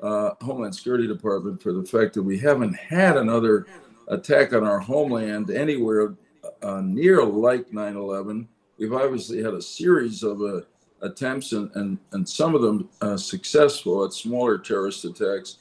uh, 0.01 0.31
Homeland 0.41 0.75
Security 0.75 1.07
Department 1.07 1.61
for 1.61 1.73
the 1.73 1.83
fact 1.83 2.13
that 2.13 2.23
we 2.23 2.37
haven't 2.37 2.73
had 2.73 3.17
another 3.17 3.67
attack 4.07 4.53
on 4.53 4.63
our 4.63 4.79
homeland 4.79 5.51
anywhere 5.51 6.15
uh, 6.61 6.81
near 6.81 7.23
like 7.23 7.71
9 7.71 7.95
11. 7.95 8.47
We've 8.77 8.93
obviously 8.93 9.43
had 9.43 9.53
a 9.53 9.61
series 9.61 10.23
of 10.23 10.41
uh, 10.41 10.61
attempts, 11.01 11.51
and, 11.51 11.71
and, 11.75 11.97
and 12.11 12.27
some 12.27 12.55
of 12.55 12.61
them 12.61 12.89
uh, 13.01 13.17
successful 13.17 14.03
at 14.05 14.13
smaller 14.13 14.57
terrorist 14.57 15.05
attacks, 15.05 15.57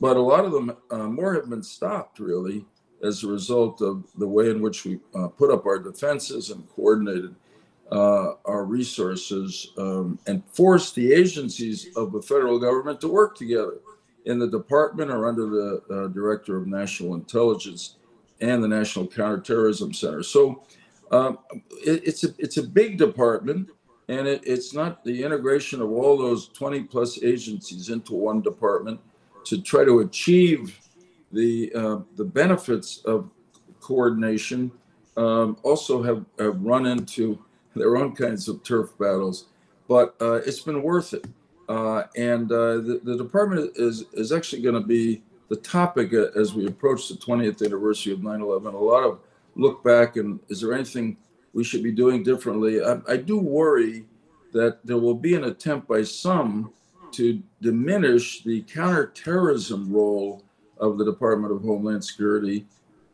but 0.00 0.16
a 0.16 0.20
lot 0.20 0.44
of 0.44 0.52
them, 0.52 0.76
uh, 0.90 1.08
more 1.08 1.34
have 1.34 1.48
been 1.48 1.62
stopped 1.62 2.18
really 2.18 2.64
as 3.02 3.22
a 3.22 3.28
result 3.28 3.80
of 3.80 4.04
the 4.16 4.26
way 4.26 4.50
in 4.50 4.60
which 4.60 4.84
we 4.84 4.98
uh, 5.14 5.28
put 5.28 5.50
up 5.50 5.66
our 5.66 5.78
defenses 5.78 6.50
and 6.50 6.68
coordinated 6.70 7.34
our 7.90 8.64
resources 8.64 9.72
um, 9.78 10.18
and 10.26 10.44
force 10.52 10.92
the 10.92 11.12
agencies 11.12 11.88
of 11.96 12.12
the 12.12 12.22
federal 12.22 12.58
government 12.58 13.00
to 13.00 13.08
work 13.08 13.36
together 13.36 13.78
in 14.26 14.38
the 14.38 14.46
department 14.46 15.10
or 15.10 15.26
under 15.26 15.46
the 15.46 15.82
uh, 15.90 16.08
director 16.08 16.56
of 16.56 16.66
national 16.66 17.14
intelligence 17.14 17.96
and 18.40 18.62
the 18.62 18.68
National 18.68 19.06
Counterterrorism 19.06 19.92
Center. 19.92 20.22
So 20.22 20.62
um, 21.10 21.38
it, 21.70 22.02
it's 22.04 22.24
a 22.24 22.28
it's 22.38 22.58
a 22.58 22.62
big 22.62 22.98
department, 22.98 23.70
and 24.08 24.28
it, 24.28 24.42
it's 24.44 24.74
not 24.74 25.02
the 25.04 25.22
integration 25.22 25.80
of 25.80 25.90
all 25.90 26.16
those 26.16 26.48
20 26.48 26.84
plus 26.84 27.22
agencies 27.22 27.88
into 27.88 28.14
one 28.14 28.42
department 28.42 29.00
to 29.44 29.60
try 29.62 29.84
to 29.84 30.00
achieve 30.00 30.78
the 31.32 31.72
uh, 31.74 31.98
the 32.16 32.24
benefits 32.24 32.98
of 33.04 33.30
coordination. 33.80 34.70
Um, 35.16 35.56
also 35.64 36.00
have, 36.02 36.24
have 36.38 36.60
run 36.62 36.86
into 36.86 37.42
their 37.78 37.96
own 37.96 38.14
kinds 38.14 38.48
of 38.48 38.62
turf 38.62 38.90
battles, 38.98 39.46
but 39.88 40.14
uh, 40.20 40.40
it's 40.46 40.60
been 40.60 40.82
worth 40.82 41.14
it. 41.14 41.26
Uh, 41.68 42.04
and 42.16 42.50
uh, 42.50 42.76
the, 42.76 43.00
the 43.04 43.16
department 43.16 43.70
is, 43.76 44.04
is 44.12 44.32
actually 44.32 44.62
going 44.62 44.74
to 44.74 44.86
be 44.86 45.22
the 45.48 45.56
topic 45.56 46.12
as 46.12 46.54
we 46.54 46.66
approach 46.66 47.08
the 47.08 47.14
20th 47.14 47.64
anniversary 47.64 48.12
of 48.12 48.22
9 48.22 48.40
11. 48.40 48.74
A 48.74 48.78
lot 48.78 49.04
of 49.04 49.20
look 49.54 49.82
back 49.82 50.16
and 50.16 50.40
is 50.48 50.60
there 50.60 50.72
anything 50.72 51.16
we 51.52 51.64
should 51.64 51.82
be 51.82 51.92
doing 51.92 52.22
differently? 52.22 52.82
I, 52.82 53.00
I 53.08 53.16
do 53.16 53.38
worry 53.38 54.04
that 54.52 54.84
there 54.84 54.98
will 54.98 55.14
be 55.14 55.34
an 55.34 55.44
attempt 55.44 55.88
by 55.88 56.02
some 56.02 56.72
to 57.12 57.42
diminish 57.60 58.42
the 58.42 58.62
counterterrorism 58.62 59.92
role 59.92 60.42
of 60.78 60.98
the 60.98 61.04
Department 61.04 61.52
of 61.52 61.62
Homeland 61.62 62.04
Security 62.04 62.66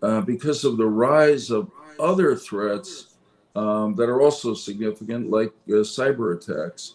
uh, 0.03 0.21
because 0.21 0.65
of 0.65 0.77
the 0.77 0.87
rise 0.87 1.51
of 1.51 1.71
other 1.99 2.35
threats 2.35 3.14
um, 3.55 3.95
that 3.97 4.09
are 4.09 4.21
also 4.21 4.55
significant, 4.55 5.31
like 5.31 5.53
uh, 5.69 5.85
cyber 5.85 6.37
attacks. 6.37 6.95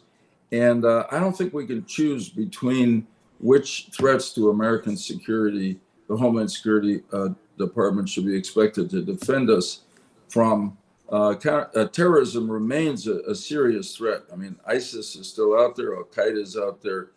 And 0.51 0.83
uh, 0.85 1.05
I 1.11 1.19
don't 1.19 1.37
think 1.37 1.53
we 1.53 1.67
can 1.67 1.85
choose 1.85 2.29
between 2.29 3.05
which 3.39 3.89
threats 3.93 4.33
to 4.33 4.49
American 4.49 4.97
security 4.97 5.79
the 6.09 6.17
Homeland 6.17 6.51
Security 6.51 7.03
uh, 7.13 7.29
Department 7.57 8.09
should 8.09 8.25
be 8.25 8.35
expected 8.35 8.89
to 8.89 9.01
defend 9.01 9.49
us 9.49 9.81
from. 10.27 10.75
Uh, 11.11 11.29
uh, 11.29 11.85
terrorism 11.87 12.49
remains 12.51 13.07
a, 13.07 13.19
a, 13.21 13.33
serious 13.33 13.95
threat. 13.95 14.21
I 14.31 14.35
mean, 14.35 14.55
ISIS 14.67 15.15
is 15.15 15.27
still 15.27 15.59
out 15.59 15.75
there, 15.75 15.95
Al 15.95 16.03
Qaeda 16.03 16.37
is 16.37 16.55
out 16.55 16.83
there, 16.83 17.07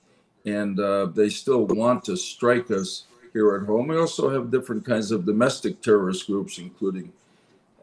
and 0.47 0.81
uh, 0.81 1.07
they 1.07 1.29
still 1.29 1.67
want 1.67 2.03
to 2.05 2.17
strike 2.17 2.71
us 2.71 3.05
here 3.35 3.55
at 3.55 3.67
home. 3.67 3.89
We 3.89 3.99
also 3.99 4.31
have 4.31 4.51
different 4.51 4.87
kinds 4.87 5.11
of 5.11 5.27
domestic 5.27 5.83
terrorist 5.83 6.27
groups, 6.27 6.57
including 6.57 7.13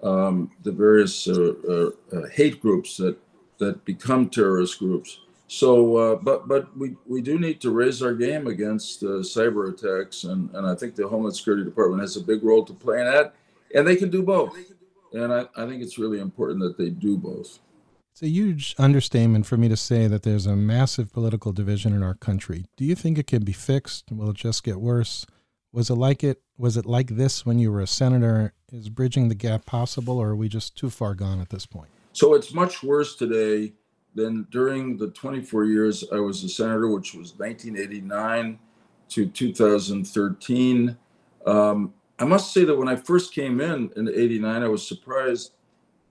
um, 0.04 0.52
the 0.64 0.72
various 0.72 1.28
uh, 1.28 1.54
uh, 1.68 2.18
uh, 2.18 2.28
hate 2.28 2.62
groups 2.62 2.98
that 2.98 3.18
that 3.60 3.84
become 3.86 4.30
terrorist 4.30 4.80
groups. 4.80 5.20
So, 5.48 5.98
uh, 5.98 6.16
but 6.16 6.48
but 6.48 6.78
we, 6.78 6.96
we 7.08 7.22
do 7.22 7.40
need 7.40 7.60
to 7.62 7.72
raise 7.72 8.02
our 8.02 8.14
game 8.14 8.48
against 8.48 9.04
uh, 9.04 9.22
cyber 9.24 9.74
attacks, 9.74 10.24
and, 10.24 10.50
and 10.54 10.68
I 10.68 10.76
think 10.76 10.96
the 10.96 11.08
Homeland 11.08 11.36
Security 11.36 11.64
Department 11.64 12.02
has 12.02 12.16
a 12.18 12.22
big 12.22 12.44
role 12.44 12.64
to 12.66 12.74
play 12.74 13.00
in 13.00 13.06
that, 13.06 13.34
and 13.74 13.88
they 13.88 13.96
can 13.96 14.10
do 14.10 14.24
both. 14.24 14.56
And 15.12 15.34
I, 15.34 15.48
I 15.58 15.66
think 15.66 15.82
it's 15.82 15.98
really 15.98 16.20
important 16.20 16.60
that 16.62 16.78
they 16.78 16.92
do 16.92 17.18
both. 17.18 17.60
It's 18.12 18.22
a 18.22 18.28
huge 18.28 18.76
understatement 18.78 19.48
for 19.48 19.58
me 19.58 19.70
to 19.70 19.78
say 19.78 20.06
that 20.08 20.24
there's 20.24 20.46
a 20.46 20.56
massive 20.56 21.12
political 21.12 21.52
division 21.52 21.94
in 21.94 22.04
our 22.04 22.14
country. 22.14 22.66
Do 22.78 22.86
you 22.86 22.94
think 22.94 23.18
it 23.18 23.28
can 23.28 23.44
be 23.44 23.54
fixed? 23.54 24.12
Will 24.12 24.30
it 24.30 24.36
just 24.36 24.64
get 24.64 24.78
worse? 24.80 25.26
Was 25.72 25.90
it 25.90 25.96
like 25.96 26.24
it? 26.24 26.42
Was 26.58 26.78
it 26.78 26.86
like 26.86 27.16
this 27.16 27.46
when 27.46 27.60
you 27.60 27.72
were 27.72 27.82
a 27.82 27.88
senator? 27.88 28.54
Is 28.72 28.90
bridging 28.90 29.30
the 29.30 29.36
gap 29.36 29.66
possible, 29.66 30.18
or 30.18 30.30
are 30.30 30.36
we 30.36 30.50
just 30.50 30.76
too 30.76 30.90
far 30.90 31.16
gone 31.16 31.42
at 31.42 31.50
this 31.50 31.66
point? 31.66 31.90
So 32.14 32.34
it's 32.34 32.54
much 32.54 32.84
worse 32.84 33.16
today 33.16 33.74
than 34.16 34.48
during 34.52 34.98
the 34.98 35.10
24 35.12 35.66
years 35.66 36.04
I 36.12 36.20
was 36.20 36.44
a 36.44 36.50
senator, 36.50 36.88
which 36.90 37.14
was 37.14 37.38
1989 37.38 38.60
to 39.10 39.26
2013, 39.28 40.98
um, 41.46 41.94
I 42.20 42.26
must 42.26 42.54
say 42.54 42.64
that 42.66 42.76
when 42.76 42.88
I 42.88 42.96
first 42.96 43.34
came 43.34 43.62
in 43.62 43.92
in 43.96 44.08
89, 44.08 44.64
I 44.64 44.68
was 44.68 44.86
surprised 44.86 45.54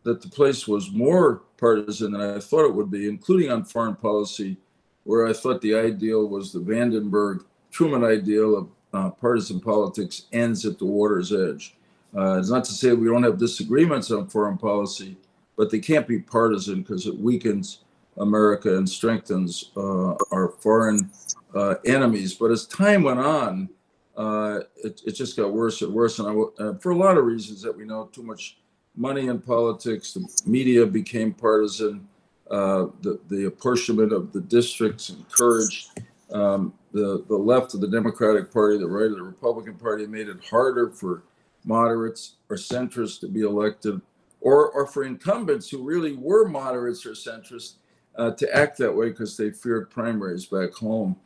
that 0.05 0.23
the 0.23 0.29
place 0.29 0.67
was 0.67 0.91
more 0.91 1.43
partisan 1.59 2.13
than 2.13 2.21
I 2.21 2.41
thought 2.41 2.65
it 2.65 2.75
would 2.75 2.91
be, 2.91 3.09
including 3.09 3.51
on 3.51 3.65
foreign 3.65 3.95
policy, 3.95 4.57
where 5.05 5.27
I 5.27 5.33
thought 5.33 5.61
the 5.61 5.75
ideal 5.75 6.27
was 6.27 6.53
the 6.53 6.61
Vandenberg 6.61 7.45
Truman 7.71 8.05
ideal 8.05 8.57
of 8.57 8.69
uh, 8.93 9.11
partisan 9.11 9.61
politics 9.61 10.27
ends 10.33 10.65
at 10.65 10.79
the 10.79 10.85
water's 10.85 11.33
edge. 11.33 11.75
Uh, 12.17 12.39
it's 12.39 12.51
not 12.51 12.65
to 12.65 12.73
say 12.73 12.93
we 12.93 13.07
don't 13.07 13.23
have 13.23 13.39
disagreements 13.39 14.11
on 14.11 14.27
foreign 14.27 14.57
policy, 14.57 15.17
but 15.57 15.71
they 15.71 15.79
can't 15.79 16.07
be 16.07 16.19
partisan 16.19 16.81
because 16.81 17.07
it 17.07 17.19
weakens 17.19 17.81
America 18.17 18.77
and 18.77 18.89
strengthens 18.89 19.71
uh, 19.77 20.15
our 20.33 20.49
foreign 20.61 21.11
uh, 21.55 21.75
enemies. 21.85 22.35
But 22.35 22.51
as 22.51 22.67
time 22.67 23.03
went 23.03 23.21
on, 23.21 23.69
uh, 24.17 24.61
it, 24.83 25.03
it, 25.07 25.13
just 25.13 25.37
got 25.37 25.53
worse 25.53 25.81
and 25.83 25.93
worse. 25.93 26.19
And 26.19 26.29
I, 26.29 26.63
uh, 26.65 26.75
for 26.79 26.91
a 26.91 26.97
lot 26.97 27.17
of 27.17 27.25
reasons 27.25 27.63
that 27.63 27.77
we 27.77 27.85
know, 27.85 28.09
too 28.13 28.23
much 28.23 28.59
money 28.97 29.29
in 29.29 29.39
politics, 29.39 30.13
the 30.13 30.27
media 30.45 30.85
became 30.85 31.33
partisan, 31.33 32.09
the, 32.49 33.21
the 33.29 33.45
apportionment 33.47 34.13
of 34.13 34.33
the 34.33 34.41
districts 34.41 35.11
encouraged. 35.11 36.01
Um, 36.33 36.75
the, 36.93 37.25
the 37.29 37.37
left 37.37 37.75
of 37.75 37.81
the 37.81 37.89
Democratic 37.89 38.53
Party, 38.53 38.79
the 38.79 38.87
right 38.87 39.11
of 39.11 39.17
the 39.17 39.23
Republican 39.23 39.75
Party 39.75 40.07
made 40.07 40.29
it 40.29 40.45
harder 40.45 40.91
for 40.91 41.23
moderates 41.65 42.35
or 42.49 42.57
centrists 42.57 43.21
to 43.21 43.29
be 43.29 43.43
elected, 43.43 44.01
or, 44.41 44.71
or 44.71 44.87
for 44.87 45.05
incumbents 45.05 45.69
who 45.69 45.83
really 45.83 46.15
were 46.15 46.49
moderates 46.49 47.05
or 47.07 47.13
centrists 47.13 47.75
uh, 48.17 48.31
to 48.33 48.55
act 48.55 48.79
that 48.79 48.95
way 48.95 49.09
because 49.09 49.37
they 49.37 49.51
feared 49.51 49.91
primaries 49.91 50.47
back 50.47 50.73
home. 50.73 51.17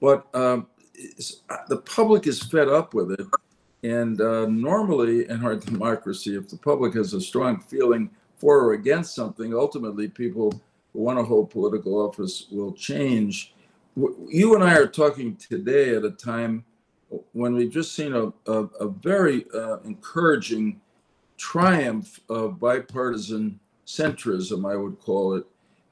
But 0.00 0.26
um, 0.34 0.66
uh, 1.50 1.56
the 1.68 1.78
public 1.78 2.26
is 2.26 2.42
fed 2.42 2.68
up 2.68 2.94
with 2.94 3.12
it. 3.12 3.26
And 3.82 4.20
uh, 4.20 4.46
normally 4.46 5.28
in 5.28 5.44
our 5.44 5.56
democracy, 5.70 6.36
if 6.36 6.48
the 6.48 6.56
public 6.56 6.94
has 6.94 7.14
a 7.14 7.20
strong 7.20 7.60
feeling 7.60 8.10
for 8.36 8.60
or 8.60 8.72
against 8.74 9.14
something, 9.14 9.54
ultimately 9.54 10.08
people 10.08 10.52
who 10.92 11.00
want 11.00 11.18
to 11.18 11.24
hold 11.24 11.50
political 11.50 11.98
office 11.98 12.46
will 12.50 12.72
change. 12.72 13.51
You 13.94 14.54
and 14.54 14.64
I 14.64 14.76
are 14.76 14.86
talking 14.86 15.36
today 15.36 15.94
at 15.94 16.04
a 16.04 16.10
time 16.10 16.64
when 17.32 17.54
we've 17.54 17.70
just 17.70 17.94
seen 17.94 18.14
a, 18.14 18.32
a, 18.50 18.64
a 18.80 18.88
very 18.88 19.44
uh, 19.54 19.80
encouraging 19.80 20.80
triumph 21.36 22.18
of 22.30 22.58
bipartisan 22.58 23.60
centrism, 23.86 24.70
I 24.70 24.76
would 24.76 24.98
call 24.98 25.34
it, 25.34 25.44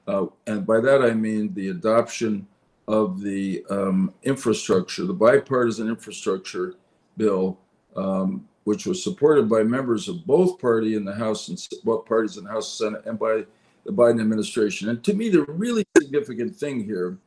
uh, 0.07 0.25
and 0.47 0.65
by 0.65 0.79
that 0.79 1.03
I 1.03 1.11
mean 1.11 1.53
the 1.53 1.69
adoption 1.69 2.47
of 2.87 3.21
the 3.21 3.63
um, 3.69 4.11
infrastructure, 4.23 5.05
the 5.05 5.13
bipartisan 5.13 5.87
infrastructure 5.87 6.75
bill, 7.17 7.59
um, 7.95 8.47
which 8.63 8.87
was 8.87 9.03
supported 9.03 9.47
by 9.47 9.61
members 9.61 10.07
of 10.07 10.25
both 10.25 10.59
party 10.59 10.95
in 10.95 11.05
the 11.05 11.13
House 11.13 11.49
and 11.49 11.67
both 11.83 12.05
parties 12.07 12.37
in 12.37 12.45
the 12.45 12.49
House 12.49 12.81
and 12.81 12.93
Senate, 12.93 13.05
and 13.05 13.19
by 13.19 13.45
the 13.85 13.91
Biden 13.91 14.21
administration. 14.21 14.89
And 14.89 15.03
to 15.03 15.13
me, 15.13 15.29
the 15.29 15.43
really 15.43 15.85
significant 15.95 16.55
thing 16.55 16.83
here 16.83 17.17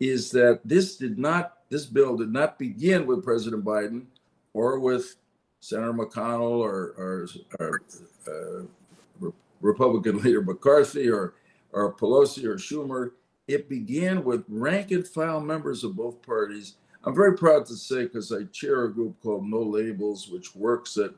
is 0.00 0.30
that 0.32 0.60
this 0.64 0.96
did 0.96 1.18
not, 1.18 1.58
this 1.68 1.86
bill 1.86 2.16
did 2.16 2.32
not 2.32 2.58
begin 2.58 3.06
with 3.06 3.22
President 3.22 3.64
Biden 3.64 4.06
or 4.54 4.80
with 4.80 5.16
Senator 5.60 5.92
McConnell 5.92 6.58
or, 6.58 6.94
or, 6.96 7.28
or 7.58 7.82
uh, 8.26 9.30
Republican 9.60 10.18
leader 10.22 10.42
McCarthy 10.42 11.08
or 11.08 11.34
or 11.72 11.92
Pelosi 11.92 12.44
or 12.44 12.56
Schumer. 12.56 13.12
It 13.48 13.68
began 13.68 14.24
with 14.24 14.44
rank 14.48 14.90
and 14.90 15.06
file 15.06 15.40
members 15.40 15.84
of 15.84 15.96
both 15.96 16.22
parties. 16.22 16.74
I'm 17.04 17.14
very 17.14 17.36
proud 17.36 17.66
to 17.66 17.74
say, 17.74 18.04
because 18.04 18.32
I 18.32 18.44
chair 18.52 18.84
a 18.84 18.92
group 18.92 19.20
called 19.22 19.46
No 19.46 19.60
Labels, 19.60 20.28
which 20.28 20.54
works 20.54 20.96
at 20.98 21.12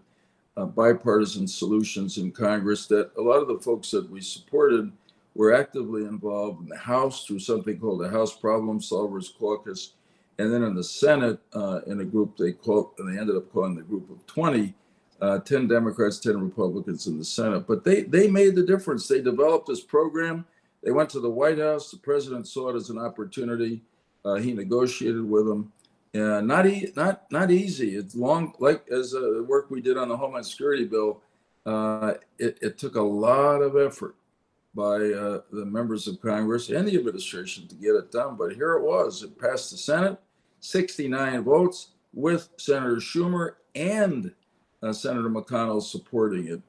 uh, 0.56 0.66
bipartisan 0.66 1.46
solutions 1.48 2.18
in 2.18 2.30
Congress, 2.30 2.86
that 2.86 3.10
a 3.18 3.20
lot 3.20 3.42
of 3.42 3.48
the 3.48 3.58
folks 3.58 3.90
that 3.90 4.08
we 4.08 4.20
supported 4.20 4.92
were 5.34 5.54
actively 5.54 6.04
involved 6.04 6.62
in 6.62 6.68
the 6.68 6.76
House 6.78 7.24
through 7.24 7.38
something 7.38 7.78
called 7.78 8.00
the 8.00 8.08
House 8.08 8.36
Problem 8.36 8.80
Solvers 8.80 9.36
Caucus, 9.38 9.94
and 10.38 10.52
then 10.52 10.62
in 10.62 10.74
the 10.74 10.84
Senate 10.84 11.38
uh, 11.54 11.80
in 11.86 12.00
a 12.00 12.04
group 12.04 12.36
they 12.36 12.52
called, 12.52 12.92
and 12.98 13.12
they 13.12 13.20
ended 13.20 13.36
up 13.36 13.52
calling 13.52 13.74
the 13.74 13.82
Group 13.82 14.10
of 14.10 14.26
20, 14.26 14.74
uh, 15.20 15.38
10 15.38 15.68
Democrats, 15.68 16.18
10 16.18 16.40
Republicans 16.40 17.06
in 17.06 17.18
the 17.18 17.24
Senate. 17.24 17.66
But 17.66 17.84
they, 17.84 18.02
they 18.02 18.28
made 18.28 18.56
the 18.56 18.66
difference. 18.66 19.06
They 19.06 19.22
developed 19.22 19.68
this 19.68 19.80
program. 19.80 20.44
They 20.82 20.90
went 20.90 21.10
to 21.10 21.20
the 21.20 21.30
White 21.30 21.58
House. 21.58 21.90
The 21.90 21.98
president 21.98 22.48
saw 22.48 22.70
it 22.70 22.76
as 22.76 22.90
an 22.90 22.98
opportunity. 22.98 23.82
Uh, 24.24 24.34
he 24.34 24.52
negotiated 24.52 25.24
with 25.24 25.46
them. 25.46 25.72
And 26.14 26.46
not, 26.46 26.66
e- 26.66 26.92
not, 26.96 27.30
not 27.30 27.50
easy. 27.50 27.96
It's 27.96 28.14
long, 28.14 28.54
like 28.58 28.86
as 28.90 29.14
uh, 29.14 29.20
the 29.20 29.46
work 29.48 29.70
we 29.70 29.80
did 29.80 29.96
on 29.96 30.08
the 30.08 30.16
Homeland 30.16 30.44
Security 30.44 30.84
bill, 30.84 31.22
uh, 31.64 32.14
it, 32.38 32.58
it, 32.60 32.76
took 32.76 32.96
a 32.96 33.00
lot 33.00 33.62
of 33.62 33.76
effort 33.76 34.16
by 34.74 34.94
uh, 34.94 35.40
the 35.52 35.66
members 35.66 36.08
of 36.08 36.20
Congress 36.20 36.70
and 36.70 36.88
the 36.88 36.96
administration 36.96 37.68
to 37.68 37.74
get 37.74 37.94
it 37.94 38.10
done. 38.10 38.36
But 38.36 38.54
here 38.54 38.74
it 38.74 38.82
was. 38.82 39.22
It 39.22 39.38
passed 39.38 39.70
the 39.70 39.76
Senate, 39.76 40.18
69 40.60 41.44
votes 41.44 41.88
with 42.14 42.48
Senator 42.56 42.96
Schumer 42.96 43.54
and 43.74 44.32
uh, 44.82 44.92
Senator 44.92 45.28
McConnell 45.28 45.82
supporting 45.82 46.48
it. 46.48 46.62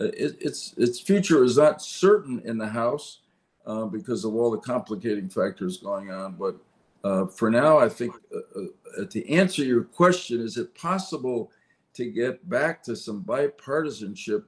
Uh, 0.00 0.10
it. 0.16 0.36
Its 0.40 0.74
its 0.76 1.00
future 1.00 1.44
is 1.44 1.58
not 1.58 1.82
certain 1.82 2.40
in 2.44 2.58
the 2.58 2.66
House 2.66 3.20
uh, 3.66 3.84
because 3.84 4.24
of 4.24 4.34
all 4.34 4.50
the 4.50 4.58
complicating 4.58 5.28
factors 5.28 5.76
going 5.76 6.10
on. 6.10 6.34
But 6.34 6.56
uh, 7.04 7.26
for 7.26 7.50
now, 7.50 7.78
I 7.78 7.88
think 7.88 8.14
uh, 8.34 9.04
to 9.04 9.30
answer 9.30 9.62
your 9.62 9.84
question, 9.84 10.40
is 10.40 10.56
it 10.56 10.74
possible 10.74 11.50
to 11.94 12.06
get 12.06 12.48
back 12.48 12.82
to 12.84 12.96
some 12.96 13.22
bipartisanship 13.22 14.44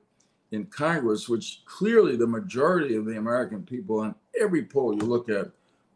in 0.53 0.67
Congress, 0.67 1.29
which 1.29 1.63
clearly 1.65 2.17
the 2.17 2.27
majority 2.27 2.95
of 2.95 3.05
the 3.05 3.17
American 3.17 3.63
people 3.63 4.01
on 4.01 4.15
every 4.41 4.65
poll 4.65 4.95
you 4.95 5.03
look 5.03 5.29
at 5.29 5.51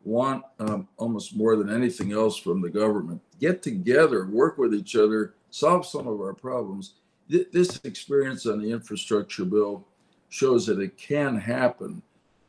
want 0.04 0.44
um, 0.60 0.88
almost 0.98 1.36
more 1.36 1.56
than 1.56 1.70
anything 1.70 2.12
else 2.12 2.36
from 2.36 2.60
the 2.60 2.70
government. 2.70 3.20
Get 3.40 3.62
together, 3.62 4.26
work 4.26 4.56
with 4.56 4.74
each 4.74 4.96
other, 4.96 5.34
solve 5.50 5.86
some 5.86 6.06
of 6.06 6.20
our 6.20 6.34
problems 6.34 6.94
th- 7.30 7.48
this 7.52 7.80
experience 7.84 8.46
on 8.46 8.60
the 8.60 8.70
infrastructure 8.70 9.44
bill 9.44 9.84
shows 10.28 10.66
that 10.66 10.80
it 10.80 10.96
can 10.96 11.36
happen. 11.36 12.02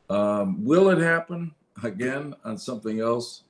Um, 0.08 0.64
will 0.64 0.88
it 0.90 0.98
happen 0.98 1.54
again 1.82 2.34
on 2.44 2.58
something 2.58 3.00
else? 3.00 3.42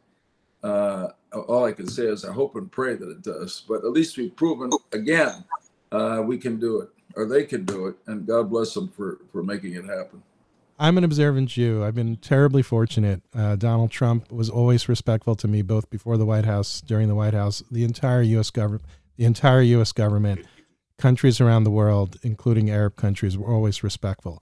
uh, 0.63 1.09
all 1.33 1.65
I 1.65 1.73
can 1.73 1.87
say 1.87 2.05
is 2.05 2.25
I 2.25 2.33
hope 2.33 2.57
and 2.57 2.71
pray 2.71 2.95
that 2.95 3.09
it 3.09 3.23
does. 3.23 3.63
But 3.69 3.85
at 3.85 3.93
least 3.93 4.17
we've 4.17 4.35
proven 4.35 4.71
again 4.93 5.45
uh, 5.93 6.23
we 6.25 6.39
can 6.39 6.59
do 6.59 6.81
it, 6.81 6.91
or 7.19 7.27
they 7.27 7.43
can 7.43 7.65
do 7.65 7.89
it, 7.89 7.97
and 8.07 8.25
God 8.25 8.49
bless 8.49 8.73
them 8.75 8.89
for 8.89 9.19
for 9.33 9.43
making 9.43 9.75
it 9.75 9.85
happen. 9.85 10.23
I'm 10.79 10.97
an 10.97 11.03
observant 11.03 11.49
Jew. 11.49 11.85
I've 11.85 11.97
been 11.97 12.17
terribly 12.17 12.63
fortunate. 12.63 13.23
Uh, 13.35 13.57
Donald 13.57 13.91
Trump 13.91 14.31
was 14.31 14.49
always 14.49 14.89
respectful 14.89 15.35
to 15.35 15.49
me, 15.49 15.61
both 15.63 15.91
before 15.91 16.17
the 16.17 16.25
White 16.25 16.45
House, 16.45 16.81
during 16.81 17.09
the 17.09 17.17
White 17.17 17.35
House, 17.35 17.65
the 17.73 17.83
entire 17.83 18.23
U.S. 18.23 18.51
government, 18.51 18.85
the 19.17 19.25
entire 19.25 19.63
U.S. 19.63 19.91
government, 19.91 20.47
countries 20.97 21.41
around 21.41 21.65
the 21.65 21.73
world, 21.73 22.19
including 22.23 22.71
Arab 22.71 22.95
countries, 22.95 23.37
were 23.37 23.53
always 23.53 23.83
respectful. 23.83 24.41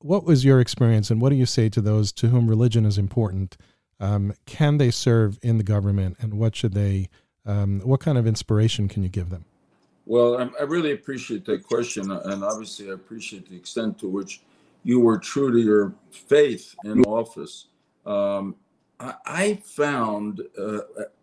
What 0.00 0.24
was 0.24 0.44
your 0.44 0.60
experience, 0.60 1.10
and 1.10 1.22
what 1.22 1.30
do 1.30 1.36
you 1.36 1.46
say 1.46 1.70
to 1.70 1.80
those 1.80 2.12
to 2.12 2.28
whom 2.28 2.48
religion 2.48 2.84
is 2.84 2.98
important? 2.98 3.56
Um, 3.98 4.34
can 4.44 4.76
they 4.76 4.90
serve 4.90 5.38
in 5.40 5.56
the 5.56 5.64
government, 5.64 6.18
and 6.20 6.34
what 6.34 6.54
should 6.54 6.74
they? 6.74 7.08
Um, 7.46 7.80
what 7.80 8.00
kind 8.00 8.18
of 8.18 8.26
inspiration 8.26 8.88
can 8.88 9.02
you 9.02 9.08
give 9.08 9.30
them? 9.30 9.46
Well, 10.08 10.38
I, 10.58 10.62
really 10.62 10.92
appreciate 10.92 11.44
that 11.44 11.64
question, 11.64 12.10
and 12.10 12.42
obviously, 12.42 12.88
I 12.88 12.94
appreciate 12.94 13.50
the 13.50 13.56
extent 13.56 13.98
to 13.98 14.08
which 14.08 14.40
you 14.82 15.00
were 15.00 15.18
true 15.18 15.52
to 15.52 15.58
your 15.58 15.92
faith 16.10 16.74
in 16.82 17.04
office. 17.04 17.66
Um, 18.06 18.56
I, 18.98 19.60
found 19.62 20.40
uh, 20.58 20.78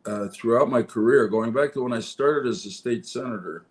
uh, 0.06 0.28
throughout 0.28 0.70
my 0.70 0.84
career, 0.84 1.28
going 1.28 1.52
back 1.52 1.74
to 1.74 1.82
when 1.82 1.94
I 1.94 2.00
started 2.00 2.48
as 2.48 2.64
a 2.68 2.70
state 2.70 3.08
senator, 3.08 3.66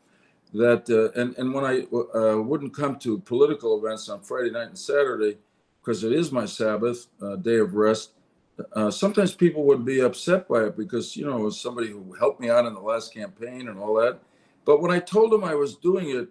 that 0.52 0.90
uh, 0.90 1.18
and 1.20 1.38
and 1.38 1.54
when 1.54 1.64
I 1.64 1.84
uh, 2.18 2.42
wouldn't 2.42 2.74
come 2.74 2.98
to 2.98 3.20
political 3.20 3.78
events 3.78 4.08
on 4.08 4.20
Friday 4.20 4.50
night 4.50 4.66
and 4.66 4.78
Saturday 4.78 5.38
because 5.80 6.02
it 6.02 6.10
is 6.10 6.32
my 6.32 6.44
Sabbath 6.44 7.06
uh, 7.22 7.36
day 7.36 7.58
of 7.58 7.74
rest. 7.74 8.10
Uh, 8.72 8.90
sometimes 8.90 9.32
people 9.32 9.62
would 9.62 9.84
be 9.84 10.00
upset 10.00 10.48
by 10.48 10.64
it 10.64 10.76
because 10.76 11.16
you 11.16 11.24
know 11.24 11.38
was 11.38 11.60
somebody 11.60 11.88
who 11.90 12.16
helped 12.18 12.40
me 12.40 12.50
out 12.50 12.66
in 12.66 12.74
the 12.74 12.80
last 12.80 13.14
campaign 13.14 13.68
and 13.68 13.78
all 13.78 13.94
that. 13.94 14.18
But 14.64 14.80
when 14.80 14.90
I 14.90 14.98
told 14.98 15.32
them 15.32 15.44
I 15.44 15.54
was 15.54 15.76
doing 15.76 16.10
it 16.10 16.28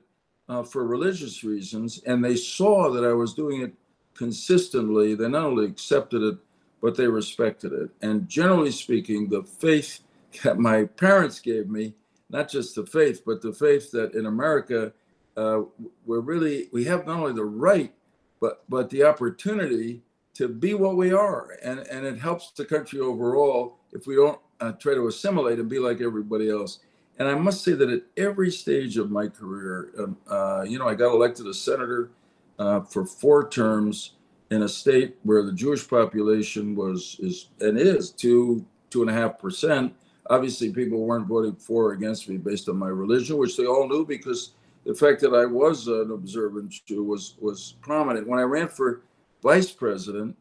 uh, 0.49 0.63
for 0.63 0.85
religious 0.85 1.43
reasons, 1.43 2.01
and 2.05 2.23
they 2.23 2.35
saw 2.35 2.91
that 2.91 3.03
I 3.03 3.13
was 3.13 3.33
doing 3.33 3.61
it 3.61 3.73
consistently. 4.13 5.15
They 5.15 5.27
not 5.27 5.45
only 5.45 5.65
accepted 5.65 6.21
it, 6.21 6.37
but 6.81 6.95
they 6.95 7.07
respected 7.07 7.73
it. 7.73 7.89
And 8.01 8.27
generally 8.27 8.71
speaking, 8.71 9.29
the 9.29 9.43
faith 9.43 9.99
that 10.43 10.57
my 10.57 10.85
parents 10.85 11.39
gave 11.39 11.69
me, 11.69 11.93
not 12.29 12.49
just 12.49 12.75
the 12.75 12.85
faith, 12.85 13.23
but 13.25 13.41
the 13.41 13.53
faith 13.53 13.91
that 13.91 14.13
in 14.13 14.25
America, 14.25 14.93
uh, 15.37 15.61
we're 16.05 16.19
really, 16.19 16.69
we 16.71 16.83
have 16.85 17.05
not 17.05 17.19
only 17.19 17.33
the 17.33 17.45
right, 17.45 17.93
but, 18.39 18.63
but 18.69 18.89
the 18.89 19.03
opportunity 19.03 20.01
to 20.33 20.47
be 20.47 20.73
what 20.73 20.97
we 20.97 21.13
are. 21.13 21.57
And, 21.63 21.79
and 21.79 22.05
it 22.05 22.17
helps 22.19 22.51
the 22.51 22.65
country 22.65 22.99
overall 22.99 23.77
if 23.91 24.07
we 24.07 24.15
don't 24.15 24.39
uh, 24.59 24.71
try 24.73 24.93
to 24.95 25.07
assimilate 25.07 25.59
and 25.59 25.69
be 25.69 25.79
like 25.79 26.01
everybody 26.01 26.49
else. 26.49 26.79
And 27.19 27.27
I 27.27 27.35
must 27.35 27.63
say 27.63 27.73
that 27.73 27.89
at 27.89 28.01
every 28.17 28.51
stage 28.51 28.97
of 28.97 29.11
my 29.11 29.27
career, 29.27 29.91
um, 29.99 30.17
uh, 30.27 30.65
you 30.67 30.79
know, 30.79 30.87
I 30.87 30.95
got 30.95 31.13
elected 31.13 31.45
a 31.47 31.53
senator 31.53 32.09
uh, 32.57 32.81
for 32.81 33.05
four 33.05 33.49
terms 33.49 34.13
in 34.49 34.63
a 34.63 34.69
state 34.69 35.17
where 35.23 35.43
the 35.43 35.51
Jewish 35.51 35.87
population 35.87 36.75
was 36.75 37.17
is 37.19 37.49
and 37.59 37.77
is 37.77 38.11
two 38.11 38.65
two 38.89 39.01
and 39.01 39.09
a 39.09 39.13
half 39.13 39.39
percent. 39.39 39.93
Obviously, 40.29 40.71
people 40.71 40.99
weren't 40.99 41.27
voting 41.27 41.55
for 41.55 41.89
or 41.89 41.91
against 41.93 42.29
me 42.29 42.37
based 42.37 42.69
on 42.69 42.77
my 42.77 42.87
religion, 42.87 43.37
which 43.37 43.57
they 43.57 43.65
all 43.65 43.87
knew 43.87 44.05
because 44.05 44.51
the 44.85 44.93
fact 44.93 45.21
that 45.21 45.33
I 45.33 45.45
was 45.45 45.87
an 45.87 46.11
observant 46.11 46.73
Jew 46.85 47.03
was 47.03 47.35
was 47.39 47.75
prominent. 47.81 48.27
When 48.27 48.39
I 48.39 48.43
ran 48.43 48.67
for 48.67 49.01
vice 49.41 49.71
president, 49.71 50.35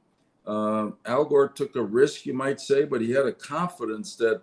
uh, 0.46 0.90
Al 1.06 1.24
Gore 1.24 1.48
took 1.48 1.76
a 1.76 1.82
risk, 1.82 2.26
you 2.26 2.34
might 2.34 2.60
say, 2.60 2.84
but 2.84 3.00
he 3.00 3.10
had 3.10 3.26
a 3.26 3.32
confidence 3.32 4.16
that 4.16 4.42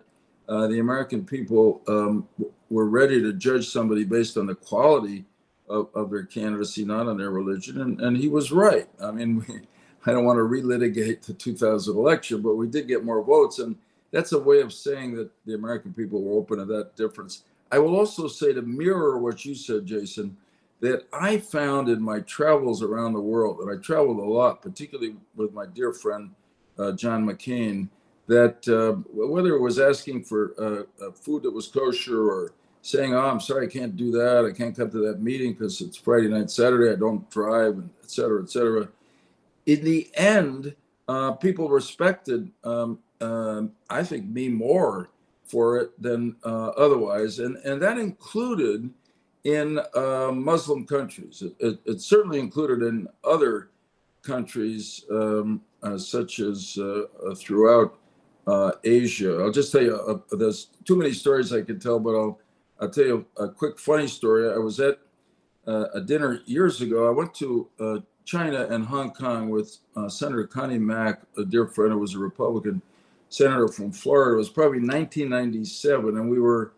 uh, 0.49 0.67
the 0.67 0.79
American 0.79 1.23
people 1.23 1.81
um, 1.87 2.27
were 2.69 2.89
ready 2.89 3.21
to 3.21 3.33
judge 3.33 3.69
somebody 3.69 4.03
based 4.03 4.35
on 4.35 4.47
the 4.47 4.55
quality 4.55 5.23
of, 5.69 5.89
of 5.93 6.09
their 6.09 6.23
candidacy, 6.23 6.83
not 6.83 7.07
on 7.07 7.17
their 7.17 7.29
religion. 7.29 7.81
And, 7.81 8.01
and 8.01 8.17
he 8.17 8.27
was 8.27 8.51
right. 8.51 8.89
I 9.01 9.11
mean, 9.11 9.45
we, 9.47 9.61
I 10.05 10.11
don't 10.11 10.25
want 10.25 10.37
to 10.37 10.43
relitigate 10.43 11.21
the 11.21 11.33
2000 11.33 11.95
election, 11.95 12.41
but 12.41 12.55
we 12.55 12.67
did 12.67 12.87
get 12.87 13.05
more 13.05 13.23
votes. 13.23 13.59
And 13.59 13.75
that's 14.11 14.31
a 14.31 14.39
way 14.39 14.61
of 14.61 14.73
saying 14.73 15.15
that 15.15 15.29
the 15.45 15.53
American 15.53 15.93
people 15.93 16.23
were 16.23 16.39
open 16.39 16.57
to 16.57 16.65
that 16.65 16.95
difference. 16.95 17.43
I 17.71 17.77
will 17.77 17.95
also 17.95 18.27
say 18.27 18.51
to 18.53 18.63
mirror 18.63 19.19
what 19.19 19.45
you 19.45 19.53
said, 19.53 19.85
Jason, 19.85 20.35
that 20.79 21.03
I 21.13 21.37
found 21.37 21.89
in 21.89 22.01
my 22.01 22.21
travels 22.21 22.81
around 22.81 23.13
the 23.13 23.19
world, 23.19 23.59
and 23.59 23.69
I 23.69 23.79
traveled 23.81 24.17
a 24.17 24.23
lot, 24.23 24.61
particularly 24.61 25.15
with 25.35 25.53
my 25.53 25.65
dear 25.67 25.93
friend 25.93 26.31
uh, 26.79 26.93
John 26.93 27.25
McCain, 27.25 27.89
that 28.29 28.67
uh, 28.69 28.91
whether 29.11 29.55
it 29.55 29.59
was 29.59 29.79
asking 29.79 30.23
for 30.23 30.53
uh, 30.59 31.11
food 31.11 31.41
that 31.43 31.51
was 31.51 31.67
kosher 31.67 32.29
or 32.29 32.53
saying, 32.83 33.13
"Oh, 33.15 33.19
I'm 33.19 33.39
sorry, 33.39 33.65
I 33.65 33.69
can't 33.69 33.97
do 33.97 34.11
that. 34.11 34.45
I 34.45 34.55
can't 34.55 34.77
come 34.77 34.91
to 34.91 34.99
that 35.07 35.19
meeting 35.19 35.53
because 35.53 35.81
it's 35.81 35.97
Friday 35.97 36.29
night, 36.29 36.51
Saturday. 36.51 36.91
I 36.91 36.95
don't 36.95 37.27
drive, 37.31 37.73
and 37.73 37.89
et 38.03 38.11
cetera, 38.11 38.43
et 38.43 38.51
cetera." 38.51 38.87
In 39.65 39.83
the 39.83 40.09
end, 40.13 40.75
uh, 41.07 41.31
people 41.33 41.69
respected, 41.69 42.51
um, 42.63 42.99
um, 43.19 43.71
I 43.89 44.03
think, 44.03 44.25
me 44.25 44.47
more 44.47 45.09
for 45.43 45.79
it 45.79 45.99
than 45.99 46.35
uh, 46.45 46.69
otherwise, 46.77 47.39
and 47.39 47.57
and 47.65 47.81
that 47.81 47.97
included 47.97 48.91
in 49.43 49.79
uh, 49.95 50.31
Muslim 50.31 50.85
countries. 50.85 51.41
It, 51.41 51.55
it, 51.59 51.79
it, 51.85 52.01
certainly 52.01 52.39
included 52.39 52.83
in 52.83 53.07
other 53.23 53.69
countries, 54.21 55.05
um, 55.09 55.61
uh, 55.81 55.97
such 55.97 56.39
as 56.39 56.77
throughout 57.37 57.98
uh, 58.49 58.71
Asia. 58.83 59.37
I'll 59.41 59.51
just 59.51 59.71
tell 59.71 59.83
you, 59.83 59.95
uh, 59.95 60.35
there's 60.35 60.67
too 60.83 60.95
many 60.95 61.13
stories 61.13 61.53
I 61.53 61.61
could 61.61 61.81
tell, 61.81 61.99
but 61.99 62.15
I'll 62.15 62.39
I'll 62.81 62.89
tell 62.89 63.05
you 63.05 63.25
a 63.37 63.47
quick 63.49 63.77
funny 63.77 64.07
story. 64.07 64.49
I 64.51 64.57
was 64.57 64.79
at 64.79 64.99
uh, 65.67 65.85
a 65.93 66.01
dinner 66.01 66.41
years 66.45 66.81
ago. 66.81 67.07
I 67.07 67.11
went 67.11 67.33
to 67.35 67.67
uh, 67.79 67.97
China 68.25 68.67
and 68.69 68.85
Hong 68.85 69.11
Kong 69.11 69.49
with 69.49 69.77
uh, 69.95 70.07
Senator 70.07 70.47
Connie 70.47 70.79
Mack, 70.79 71.21
a 71.37 71.43
dear 71.43 71.67
friend 71.67 71.91
who 71.91 71.99
was 71.99 72.15
a 72.15 72.19
Republican 72.19 72.81
senator 73.27 73.67
from 73.67 73.91
Florida. 73.91 74.35
It 74.35 74.37
was 74.37 74.49
probably 74.49 74.79
1997, 74.79 76.17
and 76.17 76.31
we 76.31 76.39
were 76.39 76.71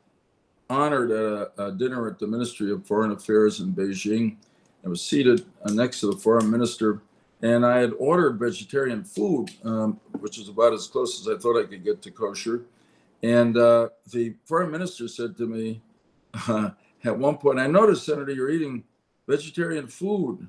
honored 0.69 1.11
at 1.11 1.23
a, 1.23 1.67
a 1.67 1.71
dinner 1.71 2.07
at 2.07 2.17
the 2.17 2.27
Ministry 2.27 2.71
of 2.71 2.85
Foreign 2.85 3.11
Affairs 3.11 3.59
in 3.59 3.73
Beijing. 3.73 4.37
I 4.83 4.89
was 4.89 5.01
seated 5.01 5.45
uh, 5.63 5.71
next 5.71 5.99
to 5.99 6.07
the 6.07 6.17
foreign 6.17 6.49
minister 6.49 7.01
and 7.41 7.65
I 7.65 7.79
had 7.79 7.93
ordered 7.97 8.39
vegetarian 8.39 9.03
food, 9.03 9.49
um, 9.63 9.99
which 10.21 10.37
is 10.37 10.49
about 10.49 10.73
as 10.73 10.87
close 10.87 11.19
as 11.19 11.27
I 11.27 11.39
thought 11.39 11.59
I 11.59 11.67
could 11.67 11.83
get 11.83 12.01
to 12.03 12.11
kosher. 12.11 12.65
And 13.23 13.57
uh, 13.57 13.89
the 14.11 14.35
foreign 14.45 14.71
minister 14.71 15.07
said 15.07 15.37
to 15.37 15.45
me 15.47 15.81
uh, 16.47 16.71
at 17.03 17.17
one 17.17 17.37
point, 17.37 17.59
I 17.59 17.67
noticed, 17.67 18.05
Senator, 18.05 18.31
you're 18.31 18.49
eating 18.49 18.83
vegetarian 19.27 19.87
food. 19.87 20.47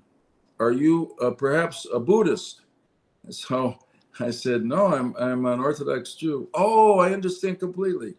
Are 0.61 0.73
you 0.73 1.17
uh, 1.21 1.31
perhaps 1.31 1.87
a 1.93 1.99
Buddhist? 1.99 2.63
So 3.31 3.79
I 4.21 4.31
said, 4.31 4.65
No, 4.65 4.95
I'm, 4.95 5.15
I'm 5.19 5.47
an 5.47 5.61
Orthodox 5.61 6.15
Jew. 6.15 6.49
Oh, 6.55 6.99
I 6.99 7.13
understand 7.13 7.59
completely. 7.59 8.15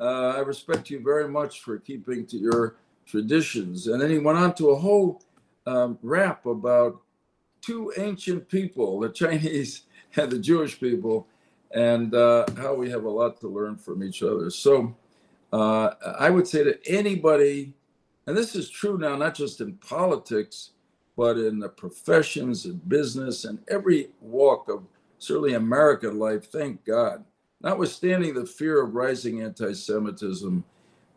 Uh, 0.00 0.34
I 0.36 0.40
respect 0.40 0.90
you 0.90 1.00
very 1.00 1.28
much 1.28 1.60
for 1.62 1.78
keeping 1.78 2.24
to 2.26 2.36
your 2.36 2.76
traditions. 3.04 3.88
And 3.88 4.00
then 4.00 4.10
he 4.10 4.18
went 4.18 4.38
on 4.38 4.54
to 4.56 4.70
a 4.70 4.76
whole 4.76 5.22
um, 5.66 5.98
rap 6.02 6.46
about 6.46 7.00
two 7.60 7.92
ancient 7.96 8.48
people, 8.48 9.00
the 9.00 9.08
Chinese 9.08 9.82
and 10.16 10.30
the 10.32 10.38
Jewish 10.38 10.78
people, 10.78 11.26
and 11.72 12.14
uh, 12.14 12.46
how 12.56 12.74
we 12.74 12.90
have 12.90 13.04
a 13.04 13.10
lot 13.10 13.40
to 13.40 13.48
learn 13.48 13.76
from 13.76 14.02
each 14.02 14.22
other. 14.22 14.50
So 14.50 14.96
uh, 15.52 15.90
I 16.18 16.30
would 16.30 16.46
say 16.46 16.64
to 16.64 16.78
anybody, 16.86 17.74
and 18.26 18.36
this 18.36 18.54
is 18.54 18.70
true 18.70 18.98
now, 18.98 19.16
not 19.16 19.34
just 19.34 19.60
in 19.60 19.74
politics, 19.74 20.70
but 21.16 21.36
in 21.36 21.58
the 21.58 21.68
professions 21.68 22.64
and 22.64 22.88
business 22.88 23.44
and 23.44 23.58
every 23.68 24.10
walk 24.20 24.68
of 24.68 24.84
certainly 25.18 25.54
American 25.54 26.18
life, 26.18 26.50
thank 26.50 26.84
God. 26.84 27.24
Notwithstanding 27.60 28.34
the 28.34 28.46
fear 28.46 28.82
of 28.82 28.94
rising 28.94 29.42
anti 29.42 29.72
Semitism, 29.72 30.64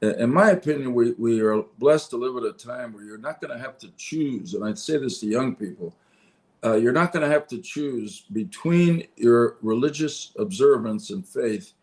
in 0.01 0.33
my 0.33 0.49
opinion, 0.49 0.95
we, 0.95 1.11
we 1.11 1.39
are 1.41 1.61
blessed 1.77 2.09
to 2.09 2.17
live 2.17 2.35
at 2.43 2.49
a 2.49 2.53
time 2.53 2.93
where 2.93 3.03
you're 3.03 3.19
not 3.19 3.39
going 3.39 3.55
to 3.55 3.63
have 3.63 3.77
to 3.77 3.91
choose. 3.97 4.55
And 4.55 4.65
I'd 4.65 4.79
say 4.79 4.97
this 4.97 5.19
to 5.19 5.27
young 5.27 5.55
people 5.55 5.93
uh, 6.63 6.75
you're 6.75 6.91
not 6.91 7.11
going 7.11 7.27
to 7.27 7.33
have 7.33 7.47
to 7.47 7.57
choose 7.57 8.25
between 8.31 9.07
your 9.15 9.57
religious 9.61 10.31
observance 10.37 11.09
and 11.09 11.27
faith 11.27 11.73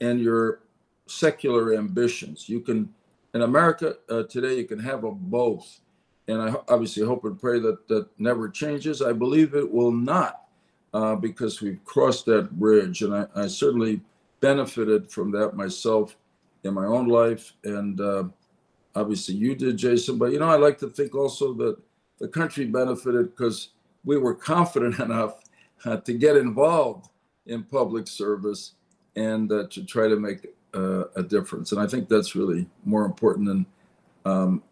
and 0.00 0.20
your 0.20 0.60
secular 1.06 1.74
ambitions. 1.74 2.48
You 2.48 2.60
can, 2.60 2.94
in 3.34 3.42
America 3.42 3.96
uh, 4.08 4.24
today, 4.24 4.56
you 4.58 4.64
can 4.64 4.78
have 4.78 5.04
a 5.04 5.10
both. 5.10 5.80
And 6.28 6.42
I 6.42 6.54
obviously 6.68 7.04
hope 7.04 7.24
and 7.24 7.40
pray 7.40 7.58
that 7.60 7.88
that 7.88 8.06
never 8.18 8.48
changes. 8.48 9.02
I 9.02 9.12
believe 9.12 9.54
it 9.54 9.70
will 9.70 9.90
not 9.92 10.42
uh, 10.94 11.16
because 11.16 11.60
we've 11.60 11.82
crossed 11.84 12.26
that 12.26 12.58
bridge. 12.58 13.02
And 13.02 13.14
I, 13.14 13.26
I, 13.34 13.46
certainly 13.46 14.00
benefited 14.40 15.10
from 15.10 15.30
that 15.32 15.54
myself 15.54 16.16
in 16.64 16.74
my 16.74 16.84
own 16.84 17.08
life. 17.08 17.54
And 17.64 18.00
uh, 18.00 18.24
obviously 18.94 19.34
you 19.34 19.54
did, 19.54 19.76
Jason. 19.76 20.18
But, 20.18 20.32
you 20.32 20.38
know, 20.38 20.48
I 20.48 20.56
like 20.56 20.78
to 20.78 20.88
think 20.88 21.14
also 21.14 21.52
that 21.54 21.76
the 22.18 22.28
country 22.28 22.66
benefited 22.66 23.36
because 23.36 23.70
we 24.04 24.16
were 24.16 24.34
confident 24.34 24.98
enough 25.00 25.40
uh, 25.84 25.98
to 25.98 26.12
get 26.12 26.36
involved 26.36 27.08
in 27.46 27.62
public 27.64 28.06
service 28.06 28.72
and 29.16 29.50
uh, 29.50 29.66
to 29.70 29.84
try 29.84 30.08
to 30.08 30.16
make 30.16 30.46
uh, 30.74 31.04
a 31.16 31.22
difference. 31.22 31.72
And 31.72 31.80
I 31.80 31.86
think 31.86 32.08
that's 32.08 32.34
really 32.34 32.68
more 32.84 33.04
important 33.04 33.48
than 33.48 33.66
um, 34.24 34.62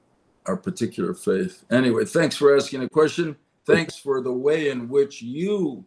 our 0.46 0.56
particular 0.56 1.14
faith. 1.14 1.64
Anyway, 1.70 2.04
thanks 2.04 2.36
for 2.36 2.56
asking 2.56 2.82
a 2.82 2.88
question. 2.88 3.36
Thanks 3.64 3.96
for 3.96 4.20
the 4.20 4.32
way 4.32 4.70
in 4.70 4.88
which 4.88 5.22
you 5.22 5.84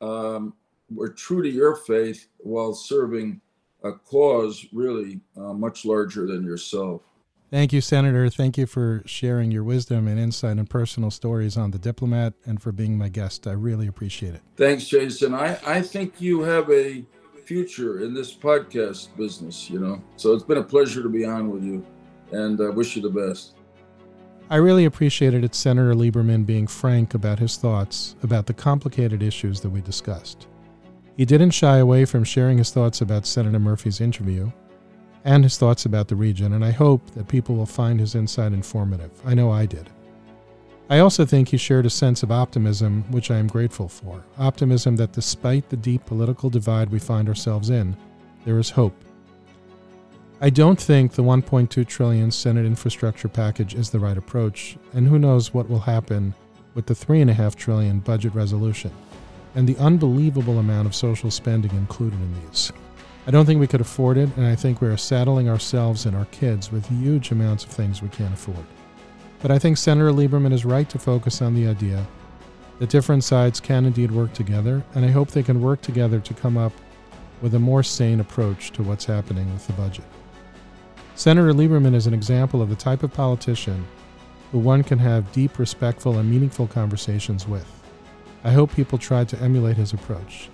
um, 0.00 0.54
were 0.92 1.10
true 1.10 1.42
to 1.42 1.48
your 1.48 1.76
faith 1.76 2.26
while 2.38 2.74
serving 2.74 3.40
a 3.84 3.92
cause 3.92 4.66
really 4.72 5.20
uh, 5.36 5.52
much 5.52 5.84
larger 5.84 6.26
than 6.26 6.44
yourself. 6.44 7.02
Thank 7.50 7.72
you, 7.72 7.80
Senator. 7.80 8.30
Thank 8.30 8.56
you 8.56 8.66
for 8.66 9.02
sharing 9.06 9.50
your 9.50 9.64
wisdom 9.64 10.06
and 10.06 10.20
insight 10.20 10.58
and 10.58 10.70
personal 10.70 11.10
stories 11.10 11.56
on 11.56 11.72
the 11.72 11.78
diplomat 11.78 12.34
and 12.46 12.62
for 12.62 12.70
being 12.70 12.96
my 12.96 13.08
guest. 13.08 13.48
I 13.48 13.52
really 13.52 13.88
appreciate 13.88 14.34
it. 14.34 14.42
Thanks, 14.56 14.86
Jason. 14.86 15.34
I, 15.34 15.58
I 15.66 15.82
think 15.82 16.20
you 16.20 16.42
have 16.42 16.70
a 16.70 17.04
future 17.44 18.04
in 18.04 18.14
this 18.14 18.32
podcast 18.32 19.16
business, 19.16 19.68
you 19.68 19.80
know. 19.80 20.00
So 20.16 20.32
it's 20.32 20.44
been 20.44 20.58
a 20.58 20.62
pleasure 20.62 21.02
to 21.02 21.08
be 21.08 21.24
on 21.24 21.50
with 21.50 21.64
you 21.64 21.84
and 22.30 22.60
I 22.60 22.68
wish 22.68 22.94
you 22.94 23.02
the 23.02 23.10
best. 23.10 23.54
I 24.48 24.56
really 24.56 24.84
appreciated 24.84 25.44
it, 25.44 25.54
Senator 25.54 25.94
Lieberman 25.94 26.46
being 26.46 26.66
frank 26.66 27.14
about 27.14 27.38
his 27.38 27.56
thoughts 27.56 28.16
about 28.22 28.46
the 28.46 28.54
complicated 28.54 29.22
issues 29.22 29.60
that 29.60 29.70
we 29.70 29.80
discussed. 29.80 30.46
He 31.16 31.24
didn't 31.24 31.50
shy 31.50 31.78
away 31.78 32.04
from 32.04 32.24
sharing 32.24 32.58
his 32.58 32.70
thoughts 32.70 33.00
about 33.00 33.26
Senator 33.26 33.58
Murphy's 33.58 34.00
interview 34.00 34.50
and 35.24 35.44
his 35.44 35.58
thoughts 35.58 35.84
about 35.84 36.08
the 36.08 36.16
region, 36.16 36.52
and 36.52 36.64
I 36.64 36.70
hope 36.70 37.10
that 37.12 37.28
people 37.28 37.54
will 37.54 37.66
find 37.66 38.00
his 38.00 38.14
insight 38.14 38.52
informative. 38.52 39.10
I 39.24 39.34
know 39.34 39.50
I 39.50 39.66
did. 39.66 39.90
I 40.88 40.98
also 40.98 41.24
think 41.24 41.48
he 41.48 41.56
shared 41.56 41.86
a 41.86 41.90
sense 41.90 42.22
of 42.22 42.32
optimism, 42.32 43.04
which 43.10 43.30
I 43.30 43.36
am 43.36 43.46
grateful 43.46 43.88
for. 43.88 44.24
Optimism 44.38 44.96
that 44.96 45.12
despite 45.12 45.68
the 45.68 45.76
deep 45.76 46.04
political 46.06 46.50
divide 46.50 46.90
we 46.90 46.98
find 46.98 47.28
ourselves 47.28 47.70
in, 47.70 47.96
there 48.44 48.58
is 48.58 48.70
hope 48.70 48.94
I 50.42 50.48
don't 50.48 50.80
think 50.80 51.12
the 51.12 51.22
1.2 51.22 51.86
trillion 51.86 52.30
Senate 52.30 52.64
infrastructure 52.64 53.28
package 53.28 53.74
is 53.74 53.90
the 53.90 53.98
right 53.98 54.16
approach, 54.16 54.78
and 54.94 55.06
who 55.06 55.18
knows 55.18 55.52
what 55.52 55.68
will 55.68 55.80
happen 55.80 56.34
with 56.72 56.86
the 56.86 56.94
3.5 56.94 57.56
trillion 57.56 57.98
budget 58.00 58.34
resolution 58.34 58.90
and 59.54 59.68
the 59.68 59.76
unbelievable 59.76 60.58
amount 60.58 60.86
of 60.86 60.94
social 60.94 61.30
spending 61.30 61.70
included 61.72 62.18
in 62.18 62.34
these. 62.40 62.72
I 63.26 63.30
don't 63.30 63.44
think 63.44 63.60
we 63.60 63.66
could 63.66 63.80
afford 63.80 64.16
it, 64.16 64.34
and 64.36 64.46
I 64.46 64.56
think 64.56 64.80
we 64.80 64.88
are 64.88 64.96
saddling 64.96 65.48
ourselves 65.48 66.06
and 66.06 66.16
our 66.16 66.24
kids 66.26 66.72
with 66.72 66.88
huge 66.88 67.30
amounts 67.30 67.64
of 67.64 67.70
things 67.70 68.02
we 68.02 68.08
can't 68.08 68.32
afford. 68.32 68.64
But 69.42 69.50
I 69.50 69.58
think 69.58 69.76
Senator 69.76 70.10
Lieberman 70.10 70.52
is 70.52 70.64
right 70.64 70.88
to 70.90 70.98
focus 70.98 71.42
on 71.42 71.54
the 71.54 71.68
idea 71.68 72.06
that 72.78 72.90
different 72.90 73.22
sides 73.22 73.60
can 73.60 73.84
indeed 73.84 74.10
work 74.10 74.32
together, 74.32 74.82
and 74.94 75.04
I 75.04 75.08
hope 75.08 75.30
they 75.30 75.42
can 75.42 75.60
work 75.60 75.82
together 75.82 76.18
to 76.18 76.34
come 76.34 76.56
up 76.56 76.72
with 77.42 77.54
a 77.54 77.58
more 77.58 77.82
sane 77.82 78.20
approach 78.20 78.70
to 78.72 78.82
what's 78.82 79.04
happening 79.04 79.52
with 79.52 79.66
the 79.66 79.74
budget. 79.74 80.04
Senator 81.14 81.52
Lieberman 81.52 81.94
is 81.94 82.06
an 82.06 82.14
example 82.14 82.62
of 82.62 82.70
the 82.70 82.76
type 82.76 83.02
of 83.02 83.12
politician 83.12 83.86
who 84.50 84.58
one 84.58 84.82
can 84.82 84.98
have 84.98 85.30
deep, 85.32 85.58
respectful, 85.58 86.18
and 86.18 86.30
meaningful 86.30 86.66
conversations 86.66 87.46
with. 87.46 87.66
I 88.44 88.52
hope 88.52 88.74
people 88.74 88.98
try 88.98 89.24
to 89.24 89.38
emulate 89.40 89.76
his 89.76 89.92
approach. 89.92 90.48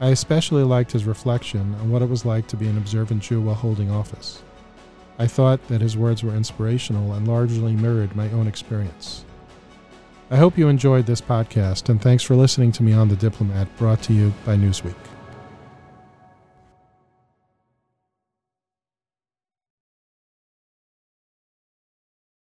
I 0.00 0.08
especially 0.08 0.62
liked 0.62 0.92
his 0.92 1.04
reflection 1.04 1.74
on 1.74 1.90
what 1.90 2.00
it 2.00 2.08
was 2.08 2.24
like 2.24 2.46
to 2.48 2.56
be 2.56 2.66
an 2.66 2.78
observant 2.78 3.22
Jew 3.22 3.42
while 3.42 3.54
holding 3.54 3.90
office. 3.90 4.42
I 5.18 5.26
thought 5.26 5.68
that 5.68 5.82
his 5.82 5.94
words 5.94 6.22
were 6.22 6.34
inspirational 6.34 7.12
and 7.12 7.28
largely 7.28 7.76
mirrored 7.76 8.16
my 8.16 8.30
own 8.30 8.46
experience. 8.46 9.26
I 10.30 10.36
hope 10.36 10.56
you 10.56 10.68
enjoyed 10.68 11.04
this 11.04 11.20
podcast, 11.20 11.90
and 11.90 12.00
thanks 12.00 12.22
for 12.22 12.34
listening 12.34 12.72
to 12.72 12.82
me 12.82 12.94
on 12.94 13.08
The 13.08 13.16
Diplomat, 13.16 13.68
brought 13.76 14.00
to 14.04 14.14
you 14.14 14.32
by 14.46 14.56
Newsweek. 14.56 14.94